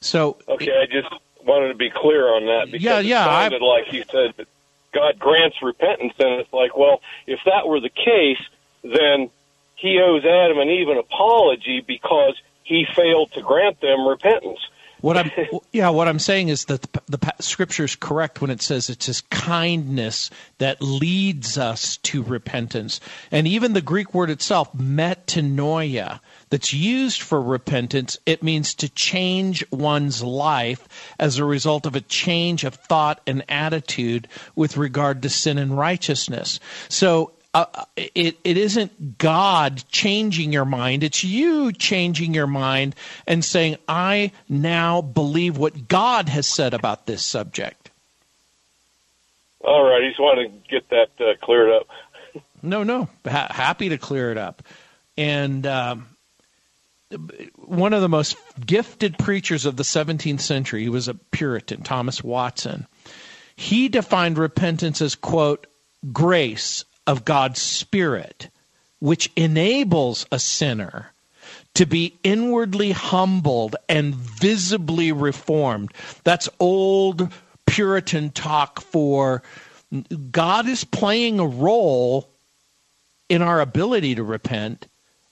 So 0.00 0.38
Okay, 0.48 0.72
I 0.72 0.86
just 0.86 1.12
wanted 1.44 1.68
to 1.68 1.74
be 1.74 1.90
clear 1.90 2.28
on 2.34 2.46
that 2.46 2.70
because 2.70 2.84
Yeah, 2.84 3.00
yeah, 3.00 3.24
it 3.24 3.28
I- 3.28 3.42
sounded 3.42 3.62
like 3.62 3.92
you 3.92 4.04
said 4.10 4.34
that 4.36 4.46
God 4.92 5.18
grants 5.18 5.56
repentance, 5.62 6.14
and 6.18 6.40
it's 6.40 6.52
like, 6.52 6.76
well, 6.76 7.02
if 7.26 7.40
that 7.44 7.68
were 7.68 7.78
the 7.78 7.90
case, 7.90 8.40
then 8.82 9.28
He 9.76 10.00
owes 10.00 10.24
Adam 10.24 10.58
and 10.58 10.70
Eve 10.70 10.88
an 10.88 10.96
apology 10.98 11.80
because 11.86 12.34
He 12.68 12.86
failed 12.94 13.32
to 13.32 13.40
grant 13.40 13.80
them 13.80 14.06
repentance. 14.06 14.60
What 15.00 15.16
I'm 15.16 15.30
yeah, 15.72 15.88
what 15.88 16.06
I'm 16.08 16.18
saying 16.18 16.48
is 16.48 16.66
that 16.66 16.82
the, 16.82 17.18
the 17.18 17.34
scripture 17.40 17.84
is 17.84 17.96
correct 17.96 18.40
when 18.40 18.50
it 18.50 18.60
says 18.60 18.90
it's 18.90 19.06
his 19.06 19.22
kindness 19.22 20.28
that 20.58 20.82
leads 20.82 21.56
us 21.56 21.96
to 21.98 22.22
repentance. 22.22 23.00
And 23.30 23.46
even 23.46 23.72
the 23.72 23.80
Greek 23.80 24.12
word 24.12 24.28
itself, 24.28 24.72
metanoia, 24.76 26.20
that's 26.50 26.74
used 26.74 27.22
for 27.22 27.40
repentance, 27.40 28.18
it 28.26 28.42
means 28.42 28.74
to 28.74 28.88
change 28.88 29.64
one's 29.70 30.22
life 30.22 31.14
as 31.18 31.38
a 31.38 31.44
result 31.44 31.86
of 31.86 31.96
a 31.96 32.00
change 32.00 32.64
of 32.64 32.74
thought 32.74 33.20
and 33.26 33.44
attitude 33.48 34.28
with 34.56 34.76
regard 34.76 35.22
to 35.22 35.30
sin 35.30 35.58
and 35.58 35.78
righteousness. 35.78 36.60
So 36.88 37.32
uh, 37.54 37.84
it, 37.96 38.38
it 38.44 38.56
isn't 38.56 39.18
God 39.18 39.82
changing 39.88 40.52
your 40.52 40.64
mind. 40.64 41.02
It's 41.02 41.24
you 41.24 41.72
changing 41.72 42.34
your 42.34 42.46
mind 42.46 42.94
and 43.26 43.44
saying, 43.44 43.76
I 43.88 44.32
now 44.48 45.00
believe 45.00 45.56
what 45.56 45.88
God 45.88 46.28
has 46.28 46.46
said 46.46 46.74
about 46.74 47.06
this 47.06 47.24
subject. 47.24 47.90
All 49.60 49.82
right, 49.82 50.02
I 50.04 50.08
just 50.08 50.20
wanted 50.20 50.52
to 50.52 50.70
get 50.70 50.88
that 50.90 51.08
uh, 51.20 51.34
cleared 51.44 51.72
up. 51.72 51.88
No, 52.62 52.82
no. 52.82 53.08
Ha- 53.24 53.48
happy 53.50 53.88
to 53.90 53.98
clear 53.98 54.30
it 54.30 54.38
up. 54.38 54.62
And 55.16 55.66
um, 55.66 56.06
one 57.56 57.92
of 57.92 58.02
the 58.02 58.08
most 58.08 58.36
gifted 58.64 59.18
preachers 59.18 59.64
of 59.64 59.76
the 59.76 59.82
17th 59.82 60.40
century, 60.40 60.82
he 60.82 60.88
was 60.88 61.08
a 61.08 61.14
Puritan, 61.14 61.82
Thomas 61.82 62.22
Watson. 62.22 62.86
He 63.56 63.88
defined 63.88 64.38
repentance 64.38 65.02
as, 65.02 65.14
quote, 65.14 65.66
grace 66.12 66.84
of 67.08 67.24
God's 67.24 67.60
Spirit, 67.60 68.50
which 69.00 69.32
enables 69.34 70.26
a 70.30 70.38
sinner 70.38 71.10
to 71.74 71.86
be 71.86 72.18
inwardly 72.22 72.92
humbled 72.92 73.76
and 73.88 74.14
visibly 74.14 75.10
reformed. 75.10 75.92
That's 76.22 76.48
old 76.60 77.32
Puritan 77.66 78.30
talk 78.30 78.80
for 78.80 79.42
God 80.30 80.68
is 80.68 80.84
playing 80.84 81.40
a 81.40 81.46
role 81.46 82.28
in 83.30 83.40
our 83.40 83.60
ability 83.60 84.14
to 84.16 84.22
repent, 84.22 84.86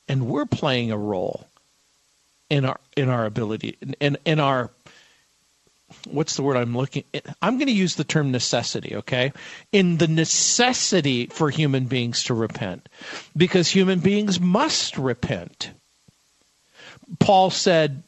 and 0.08 0.26
we're 0.26 0.46
playing 0.46 0.90
a 0.90 0.98
role 0.98 1.46
in 2.48 2.64
our 2.64 2.80
in 2.96 3.10
our 3.10 3.26
ability 3.26 3.76
in 4.00 4.16
in 4.24 4.40
our 4.40 4.70
what's 6.08 6.36
the 6.36 6.42
word 6.42 6.56
I'm 6.56 6.76
looking 6.76 7.04
I'm 7.40 7.58
going 7.58 7.68
to 7.68 7.72
use 7.72 7.94
the 7.94 8.04
term 8.04 8.30
necessity, 8.32 8.96
okay? 8.96 9.32
In 9.72 9.98
the 9.98 10.08
necessity 10.08 11.26
for 11.26 11.50
human 11.50 11.84
beings 11.86 12.24
to 12.24 12.34
repent 12.34 12.88
because 13.36 13.68
human 13.68 14.00
beings 14.00 14.40
must 14.40 14.96
repent. 14.98 15.70
Paul 17.20 17.50
said 17.50 18.02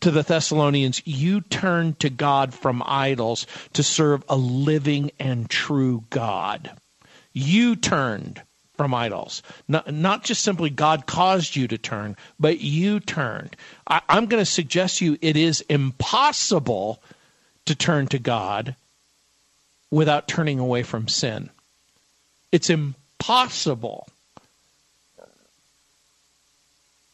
to 0.00 0.10
the 0.10 0.22
Thessalonians, 0.22 1.00
You 1.06 1.40
turn 1.40 1.94
to 1.94 2.10
God 2.10 2.52
from 2.52 2.82
idols 2.84 3.46
to 3.72 3.82
serve 3.82 4.24
a 4.28 4.36
living 4.36 5.10
and 5.18 5.48
true 5.48 6.04
God. 6.10 6.70
You 7.32 7.76
turned 7.76 8.42
from 8.76 8.94
idols. 8.94 9.42
Not, 9.68 9.92
not 9.92 10.24
just 10.24 10.42
simply 10.42 10.70
God 10.70 11.06
caused 11.06 11.56
you 11.56 11.68
to 11.68 11.78
turn, 11.78 12.16
but 12.38 12.60
you 12.60 13.00
turned. 13.00 13.56
I, 13.86 14.00
I'm 14.08 14.26
going 14.26 14.40
to 14.40 14.50
suggest 14.50 14.98
to 14.98 15.04
you 15.04 15.18
it 15.20 15.36
is 15.36 15.60
impossible 15.62 17.02
to 17.66 17.74
turn 17.74 18.06
to 18.08 18.18
God 18.18 18.76
without 19.90 20.28
turning 20.28 20.58
away 20.58 20.82
from 20.82 21.08
sin. 21.08 21.50
It's 22.50 22.70
impossible. 22.70 24.08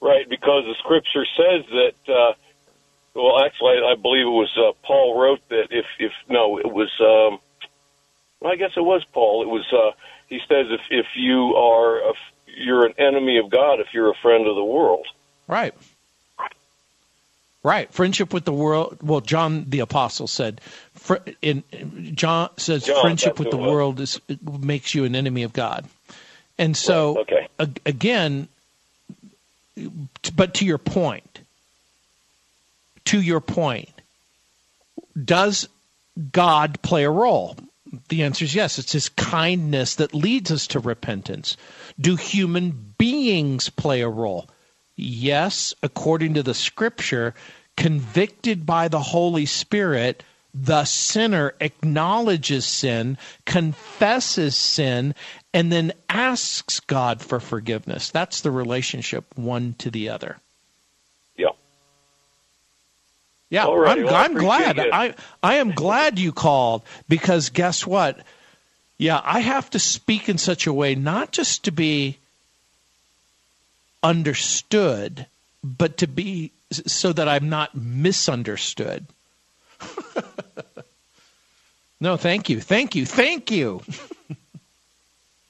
Right, 0.00 0.28
because 0.28 0.64
the 0.64 0.74
scripture 0.78 1.26
says 1.36 1.64
that. 1.70 2.12
Uh, 2.12 2.32
well, 3.14 3.44
actually, 3.44 3.78
I 3.84 3.96
believe 4.00 4.26
it 4.26 4.30
was 4.30 4.56
uh, 4.56 4.72
Paul 4.86 5.20
wrote 5.20 5.40
that. 5.48 5.68
If 5.70 5.86
if 5.98 6.12
no, 6.28 6.58
it 6.58 6.72
was. 6.72 6.90
Um, 7.00 7.40
well, 8.40 8.52
I 8.52 8.56
guess 8.56 8.70
it 8.76 8.84
was 8.84 9.04
Paul. 9.12 9.42
It 9.42 9.48
was. 9.48 9.66
Uh, 9.72 9.90
he 10.28 10.38
says 10.48 10.66
if 10.70 10.80
if 10.90 11.06
you 11.16 11.56
are 11.56 12.10
a, 12.10 12.12
you're 12.46 12.86
an 12.86 12.94
enemy 12.96 13.38
of 13.38 13.50
God 13.50 13.80
if 13.80 13.88
you're 13.92 14.10
a 14.10 14.14
friend 14.22 14.46
of 14.46 14.54
the 14.54 14.64
world. 14.64 15.06
Right. 15.48 15.74
Right. 17.62 17.92
Friendship 17.92 18.32
with 18.32 18.44
the 18.44 18.52
world. 18.52 18.98
Well, 19.02 19.20
John 19.20 19.66
the 19.68 19.80
apostle 19.80 20.28
said, 20.28 20.60
fr- 20.94 21.16
in, 21.42 21.64
John 22.14 22.50
says 22.56 22.84
John, 22.84 23.00
friendship 23.00 23.38
with 23.38 23.50
the 23.50 23.56
world 23.56 24.00
is 24.00 24.20
makes 24.42 24.94
you 24.94 25.04
an 25.04 25.16
enemy 25.16 25.42
of 25.42 25.52
God. 25.52 25.86
And 26.56 26.76
so, 26.76 27.14
Right, 27.14 27.20
okay. 27.20 27.48
ag- 27.58 27.80
again, 27.84 28.48
but 30.34 30.54
to 30.54 30.64
your 30.64 30.78
point, 30.78 31.40
to 33.06 33.20
your 33.20 33.40
point, 33.40 33.90
does 35.22 35.68
God 36.32 36.80
play 36.82 37.04
a 37.04 37.10
role? 37.10 37.56
The 38.08 38.22
answer 38.22 38.44
is 38.44 38.54
yes. 38.54 38.78
It's 38.78 38.92
his 38.92 39.08
kindness 39.08 39.96
that 39.96 40.14
leads 40.14 40.50
us 40.52 40.66
to 40.68 40.80
repentance. 40.80 41.56
Do 42.00 42.16
human 42.16 42.94
beings 42.98 43.70
play 43.70 44.02
a 44.02 44.08
role? 44.08 44.48
Yes, 45.00 45.74
according 45.80 46.34
to 46.34 46.42
the 46.42 46.54
scripture, 46.54 47.32
convicted 47.76 48.66
by 48.66 48.88
the 48.88 48.98
Holy 48.98 49.46
Spirit, 49.46 50.24
the 50.52 50.84
sinner 50.84 51.54
acknowledges 51.60 52.66
sin, 52.66 53.16
confesses 53.46 54.56
sin, 54.56 55.14
and 55.54 55.70
then 55.70 55.92
asks 56.08 56.80
God 56.80 57.20
for 57.20 57.38
forgiveness. 57.38 58.10
That's 58.10 58.40
the 58.40 58.50
relationship 58.50 59.24
one 59.36 59.76
to 59.78 59.88
the 59.88 60.08
other. 60.08 60.38
Yeah. 61.36 61.50
Yeah, 63.50 63.68
right, 63.70 63.98
I'm, 63.98 64.04
well, 64.04 64.14
I'm 64.16 64.34
glad. 64.34 64.78
it. 64.78 64.92
I 64.92 65.14
I 65.42 65.54
am 65.56 65.70
glad 65.70 66.18
you 66.18 66.32
called 66.32 66.82
because 67.08 67.50
guess 67.50 67.86
what? 67.86 68.18
Yeah, 68.98 69.20
I 69.22 69.40
have 69.40 69.70
to 69.70 69.78
speak 69.78 70.28
in 70.28 70.38
such 70.38 70.66
a 70.66 70.72
way 70.72 70.96
not 70.96 71.30
just 71.30 71.64
to 71.64 71.70
be 71.70 72.18
understood, 74.02 75.26
but 75.62 75.98
to 75.98 76.06
be 76.06 76.52
so 76.70 77.12
that 77.12 77.28
I'm 77.28 77.48
not 77.48 77.74
misunderstood. 77.74 79.06
no, 82.00 82.16
thank 82.16 82.48
you, 82.48 82.60
thank 82.60 82.94
you, 82.94 83.06
thank 83.06 83.50
you. 83.50 83.82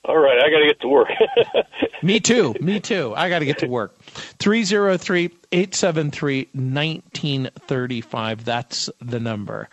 All 0.04 0.16
right, 0.16 0.42
I 0.42 0.48
got 0.48 0.60
to 0.60 0.66
get 0.66 0.80
to 0.80 0.88
work. 0.88 1.08
Me 2.02 2.18
too. 2.18 2.54
Me 2.60 2.80
too. 2.80 3.12
I 3.14 3.28
got 3.28 3.40
to 3.40 3.44
get 3.44 3.58
to 3.58 3.66
work. 3.66 3.98
303 4.38 5.24
873 5.52 6.48
1935. 6.52 8.44
That's 8.44 8.88
the 9.00 9.20
number 9.20 9.68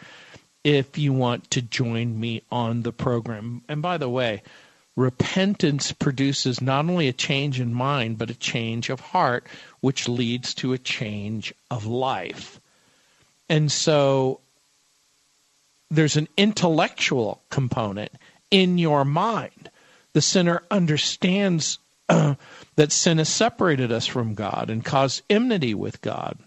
if 0.66 0.98
you 0.98 1.14
want 1.14 1.50
to 1.52 1.62
join 1.62 2.20
me 2.20 2.42
on 2.52 2.82
the 2.82 2.92
program. 2.92 3.62
And 3.70 3.82
by 3.82 3.98
the 3.98 4.10
way, 4.10 4.42
repentance 4.96 5.92
produces 5.92 6.62
not 6.62 6.86
only 6.86 7.08
a 7.08 7.14
change 7.14 7.60
in 7.60 7.74
mind, 7.74 8.18
but 8.18 8.30
a 8.30 8.36
change 8.36 8.90
of 8.90 9.00
heart, 9.00 9.46
which 9.82 10.08
leads 10.08 10.54
to 10.56 10.74
a 10.74 10.78
change 10.78 11.54
of 11.70 11.86
life. 11.86 12.60
And 13.50 13.72
so 13.72 14.40
there's 15.92 16.16
an 16.16 16.28
intellectual 16.38 17.42
component 17.50 18.12
in 18.52 18.78
your 18.78 19.06
mind 19.06 19.70
The 20.14 20.22
sinner 20.22 20.64
understands 20.72 21.78
uh, 22.08 22.36
that 22.78 22.94
sin 22.94 23.18
has 23.18 23.28
separated 23.28 23.92
us 23.92 24.08
from 24.08 24.34
God 24.34 24.70
and 24.70 24.84
caused 24.84 25.24
enmity 25.30 25.74
with 25.74 26.02
God. 26.02 26.38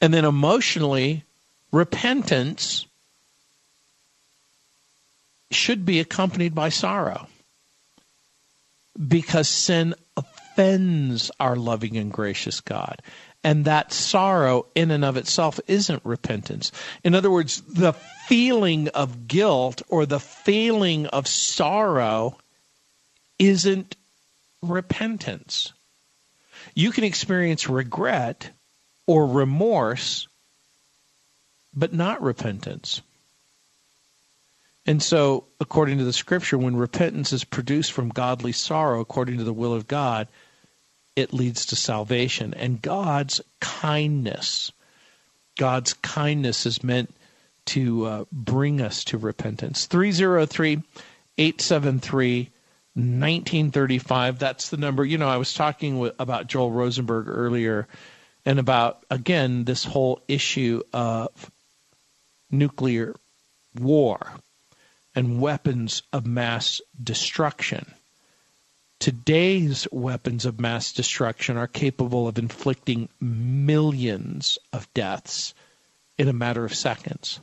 And 0.00 0.14
then 0.14 0.24
emotionally, 0.24 1.24
repentance 1.72 2.86
should 5.54 5.84
be 5.84 6.00
accompanied 6.00 6.54
by 6.54 6.68
sorrow 6.68 7.28
because 9.08 9.48
sin 9.48 9.94
offends 10.16 11.30
our 11.40 11.56
loving 11.56 11.96
and 11.96 12.12
gracious 12.12 12.60
God. 12.60 13.00
And 13.44 13.64
that 13.64 13.92
sorrow 13.92 14.66
in 14.74 14.90
and 14.90 15.04
of 15.04 15.16
itself 15.16 15.58
isn't 15.66 16.04
repentance. 16.04 16.70
In 17.02 17.14
other 17.14 17.30
words, 17.30 17.60
the 17.62 17.92
feeling 18.28 18.88
of 18.88 19.26
guilt 19.26 19.82
or 19.88 20.06
the 20.06 20.20
feeling 20.20 21.06
of 21.06 21.26
sorrow 21.26 22.38
isn't 23.38 23.96
repentance. 24.62 25.72
You 26.74 26.92
can 26.92 27.02
experience 27.02 27.68
regret 27.68 28.50
or 29.06 29.26
remorse, 29.26 30.28
but 31.74 31.92
not 31.92 32.22
repentance. 32.22 33.02
And 34.84 35.02
so, 35.02 35.44
according 35.60 35.98
to 35.98 36.04
the 36.04 36.12
scripture, 36.12 36.58
when 36.58 36.74
repentance 36.74 37.32
is 37.32 37.44
produced 37.44 37.92
from 37.92 38.08
godly 38.08 38.52
sorrow, 38.52 39.00
according 39.00 39.38
to 39.38 39.44
the 39.44 39.52
will 39.52 39.72
of 39.72 39.86
God, 39.86 40.26
it 41.14 41.32
leads 41.32 41.66
to 41.66 41.76
salvation. 41.76 42.52
And 42.54 42.82
God's 42.82 43.40
kindness, 43.60 44.72
God's 45.56 45.92
kindness 45.94 46.66
is 46.66 46.82
meant 46.82 47.14
to 47.66 48.06
uh, 48.06 48.24
bring 48.32 48.80
us 48.80 49.04
to 49.04 49.18
repentance. 49.18 49.86
303 49.86 50.82
873 51.38 52.50
1935. 52.94 54.38
That's 54.38 54.68
the 54.68 54.76
number. 54.76 55.04
You 55.04 55.16
know, 55.16 55.28
I 55.28 55.36
was 55.36 55.54
talking 55.54 55.98
with, 55.98 56.14
about 56.18 56.48
Joel 56.48 56.72
Rosenberg 56.72 57.26
earlier 57.28 57.86
and 58.44 58.58
about, 58.58 59.04
again, 59.10 59.64
this 59.64 59.84
whole 59.84 60.20
issue 60.28 60.82
of 60.92 61.50
nuclear 62.50 63.14
war 63.80 64.32
and 65.14 65.40
weapons 65.40 66.02
of 66.12 66.26
mass 66.26 66.80
destruction. 67.02 67.94
Today's 68.98 69.86
weapons 69.90 70.44
of 70.46 70.60
mass 70.60 70.92
destruction 70.92 71.56
are 71.56 71.66
capable 71.66 72.28
of 72.28 72.38
inflicting 72.38 73.08
millions 73.20 74.58
of 74.72 74.92
deaths 74.94 75.54
in 76.18 76.28
a 76.28 76.32
matter 76.32 76.64
of 76.64 76.74
seconds. 76.74 77.40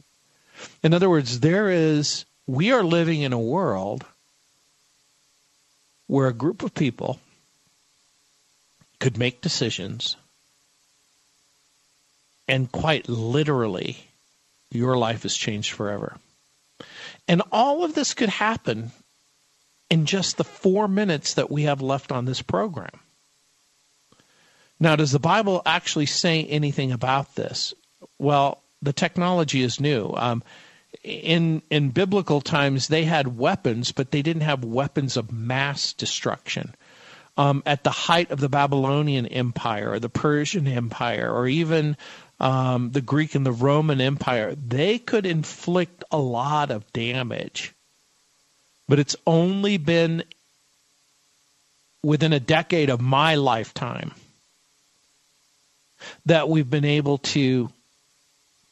In 0.83 0.93
other 0.93 1.09
words, 1.09 1.41
there 1.41 1.69
is, 1.69 2.25
we 2.47 2.71
are 2.71 2.83
living 2.83 3.21
in 3.21 3.33
a 3.33 3.39
world 3.39 4.05
where 6.07 6.27
a 6.27 6.33
group 6.33 6.63
of 6.63 6.73
people 6.73 7.19
could 8.99 9.17
make 9.17 9.41
decisions 9.41 10.15
and 12.47 12.71
quite 12.71 13.07
literally 13.07 13.97
your 14.71 14.97
life 14.97 15.23
is 15.23 15.37
changed 15.37 15.71
forever. 15.71 16.17
And 17.27 17.41
all 17.51 17.83
of 17.83 17.95
this 17.95 18.13
could 18.13 18.29
happen 18.29 18.91
in 19.89 20.05
just 20.05 20.37
the 20.37 20.43
four 20.43 20.87
minutes 20.87 21.33
that 21.33 21.51
we 21.51 21.63
have 21.63 21.81
left 21.81 22.11
on 22.11 22.25
this 22.25 22.41
program. 22.41 22.99
Now, 24.79 24.95
does 24.95 25.11
the 25.11 25.19
Bible 25.19 25.61
actually 25.65 26.05
say 26.05 26.45
anything 26.45 26.91
about 26.91 27.35
this? 27.35 27.73
Well, 28.17 28.61
the 28.81 28.93
technology 28.93 29.61
is 29.61 29.79
new. 29.79 30.13
Um, 30.15 30.43
in 31.03 31.61
in 31.69 31.89
biblical 31.89 32.41
times, 32.41 32.87
they 32.87 33.03
had 33.03 33.37
weapons, 33.37 33.91
but 33.91 34.11
they 34.11 34.21
didn't 34.21 34.41
have 34.43 34.63
weapons 34.63 35.17
of 35.17 35.31
mass 35.31 35.93
destruction. 35.93 36.75
Um, 37.37 37.63
at 37.65 37.83
the 37.83 37.91
height 37.91 38.31
of 38.31 38.39
the 38.39 38.49
Babylonian 38.49 39.25
Empire, 39.25 39.91
or 39.91 39.99
the 39.99 40.09
Persian 40.09 40.67
Empire, 40.67 41.31
or 41.31 41.47
even 41.47 41.95
um, 42.39 42.91
the 42.91 43.01
Greek 43.01 43.35
and 43.35 43.45
the 43.45 43.51
Roman 43.51 43.99
Empire, 43.99 44.55
they 44.55 44.97
could 44.97 45.25
inflict 45.25 46.03
a 46.11 46.17
lot 46.17 46.71
of 46.71 46.91
damage. 46.93 47.73
But 48.87 48.99
it's 48.99 49.15
only 49.27 49.77
been 49.77 50.23
within 52.01 52.33
a 52.33 52.39
decade 52.39 52.89
of 52.89 53.01
my 53.01 53.35
lifetime 53.35 54.13
that 56.25 56.47
we've 56.47 56.69
been 56.69 56.85
able 56.85 57.17
to 57.17 57.69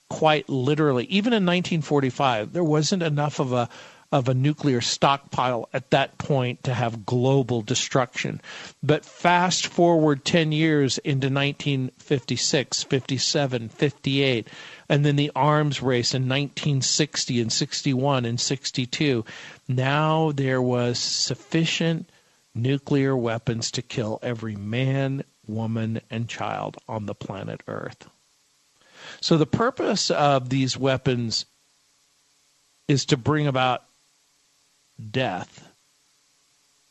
quite 0.10 0.48
literally, 0.48 1.06
even 1.06 1.34
in 1.34 1.46
1945, 1.46 2.54
there 2.54 2.64
wasn't 2.64 3.04
enough 3.04 3.40
of 3.40 3.52
a 3.52 3.70
of 4.12 4.30
a 4.30 4.34
nuclear 4.34 4.80
stockpile 4.80 5.68
at 5.74 5.90
that 5.92 6.18
point 6.18 6.64
to 6.64 6.74
have 6.74 7.06
global 7.06 7.62
destruction. 7.62 8.40
But 8.82 9.04
fast 9.04 9.68
forward 9.68 10.24
10 10.24 10.52
years 10.54 10.98
into 11.00 11.28
1956, 11.28 12.84
57, 12.84 13.70
58, 13.70 14.48
and 14.88 15.06
then 15.06 15.18
the 15.18 15.32
arms 15.36 15.82
race 15.82 16.14
in 16.14 16.24
1960 16.24 17.42
and 17.42 17.52
61 17.52 18.26
and 18.26 18.40
62. 18.40 19.26
Now 19.68 20.32
there 20.32 20.62
was 20.62 20.98
sufficient 21.00 22.10
nuclear 22.56 23.16
weapons 23.16 23.72
to 23.72 23.82
kill 23.82 24.20
every 24.24 24.56
man, 24.56 25.24
woman, 25.46 26.00
and 26.10 26.30
child 26.30 26.78
on 26.88 27.06
the 27.08 27.16
planet 27.16 27.62
Earth. 27.68 28.10
So 29.20 29.38
the 29.38 29.46
purpose 29.46 30.10
of 30.10 30.50
these 30.50 30.78
weapons 30.78 31.46
is 32.88 33.06
to 33.06 33.18
bring 33.18 33.48
about 33.48 33.84
death 35.12 35.68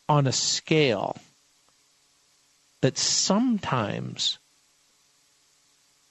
on 0.08 0.26
a 0.26 0.32
scale 0.32 1.16
that 2.80 2.98
sometimes 2.98 4.38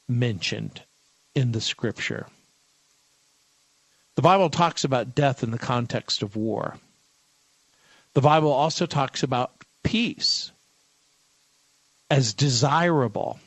mentioned 0.08 0.82
in 1.34 1.52
the 1.52 1.62
scripture. 1.62 2.28
The 4.16 4.22
Bible 4.22 4.50
talks 4.50 4.84
about 4.84 5.16
death 5.16 5.44
in 5.44 5.52
the 5.52 5.58
context 5.58 6.22
of 6.22 6.36
war. 6.36 6.78
The 8.14 8.22
Bible 8.22 8.52
also 8.52 8.86
talks 8.86 9.24
about 9.24 9.52
peace 9.84 10.52
as 12.10 12.34
desirable. 12.34 13.40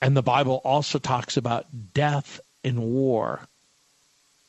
And 0.00 0.16
the 0.16 0.22
Bible 0.22 0.60
also 0.64 0.98
talks 0.98 1.36
about 1.36 1.66
death 1.92 2.40
in 2.64 2.80
war 2.80 3.40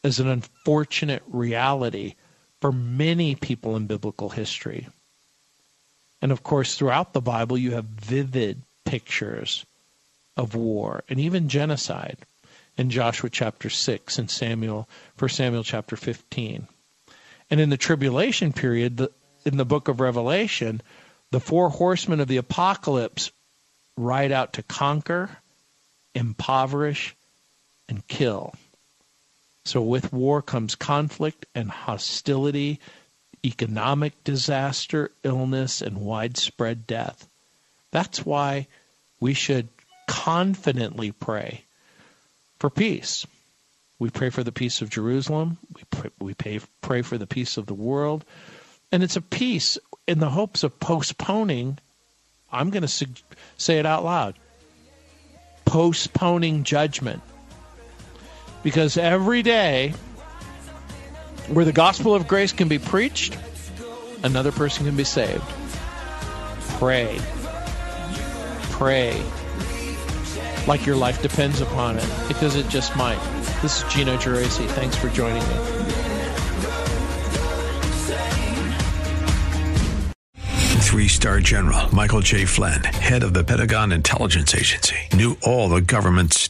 as 0.04 0.20
an 0.20 0.28
unfortunate 0.28 1.24
reality 1.28 2.16
for 2.62 2.72
many 2.72 3.36
people 3.36 3.76
in 3.76 3.88
biblical 3.88 4.30
history. 4.30 4.88
And 6.22 6.32
of 6.32 6.44
course, 6.44 6.76
throughout 6.76 7.14
the 7.14 7.22
Bible, 7.22 7.58
you 7.58 7.72
have 7.72 7.86
vivid 7.86 8.62
pictures 8.86 9.66
of 10.36 10.56
war 10.56 11.04
and 11.10 11.20
even 11.20 11.50
genocide 11.50 12.18
in 12.78 12.90
Joshua 12.90 13.30
chapter 13.30 13.70
6 13.70 14.18
and 14.18 14.30
Samuel, 14.30 14.88
1 15.18 15.30
Samuel 15.30 15.64
chapter 15.64 15.96
15. 15.96 16.68
And 17.50 17.60
in 17.60 17.70
the 17.70 17.78
tribulation 17.78 18.54
period, 18.54 18.98
the, 18.98 19.12
in 19.46 19.58
the 19.58 19.66
book 19.66 19.88
of 19.88 20.00
Revelation, 20.00 20.82
the 21.32 21.40
four 21.40 21.70
horsemen 21.70 22.20
of 22.20 22.28
the 22.28 22.38
apocalypse 22.38 23.32
ride 23.98 24.32
out 24.32 24.54
to 24.54 24.64
conquer, 24.64 25.30
impoverish, 26.16 27.16
and 27.88 28.08
kill. 28.08 28.54
So 29.66 29.82
with 29.82 30.12
war 30.12 30.42
comes 30.42 30.76
conflict 30.76 31.46
and 31.54 31.70
hostility, 31.70 32.80
economic 33.46 34.24
disaster, 34.24 35.12
illness, 35.24 35.82
and 35.82 35.98
widespread 35.98 36.88
death. 36.88 37.28
That's 37.92 38.26
why 38.26 38.68
we 39.20 39.34
should 39.34 39.70
confidently 40.08 41.12
pray 41.12 41.64
for 42.58 42.70
peace. 42.70 43.26
We 44.00 44.10
pray 44.10 44.30
for 44.30 44.44
the 44.44 44.52
peace 44.52 44.82
of 44.82 44.90
Jerusalem. 44.90 45.58
We 45.76 45.84
pray, 45.90 46.10
we 46.20 46.34
pay, 46.34 46.60
pray 46.82 47.02
for 47.02 47.18
the 47.18 47.28
peace 47.28 47.58
of 47.58 47.66
the 47.66 47.74
world. 47.74 48.26
And 48.92 49.04
it's 49.04 49.18
a 49.18 49.22
peace 49.22 49.78
in 50.08 50.20
the 50.20 50.30
hopes 50.30 50.64
of 50.64 50.80
postponing, 50.80 51.78
I'm 52.52 52.70
going 52.70 52.88
to 52.88 53.08
say 53.58 53.78
it 53.78 53.86
out 53.86 54.04
loud, 54.04 54.40
postponing 55.66 56.64
judgment. 56.64 57.22
Because 58.64 58.98
every 58.98 59.42
day 59.42 59.94
where 61.48 61.66
the 61.66 61.74
gospel 61.74 62.14
of 62.14 62.28
grace 62.28 62.52
can 62.52 62.68
be 62.68 62.80
preached, 62.80 63.38
another 64.24 64.52
person 64.52 64.86
can 64.86 64.96
be 64.96 65.04
saved. 65.04 65.44
Pray. 66.78 67.20
Pray 68.72 69.22
like 70.70 70.86
your 70.86 70.96
life 70.96 71.22
depends 71.22 71.62
upon 71.62 71.98
it, 71.98 72.08
because 72.28 72.56
it 72.56 72.70
just 72.70 72.96
might. 72.96 73.20
This 73.62 73.82
is 73.84 73.92
Gino 73.92 74.16
Geraci. 74.18 74.68
Thanks 74.68 74.96
for 74.96 75.10
joining 75.10 75.42
me. 75.42 75.56
Three 80.82 81.08
star 81.08 81.40
general 81.40 81.94
Michael 81.94 82.22
J. 82.22 82.46
Flynn, 82.46 82.84
head 82.84 83.24
of 83.24 83.34
the 83.34 83.44
Pentagon 83.44 83.92
Intelligence 83.92 84.56
Agency, 84.56 84.98
knew 85.14 85.38
all 85.44 85.70
the 85.70 85.82
government's 85.82 86.49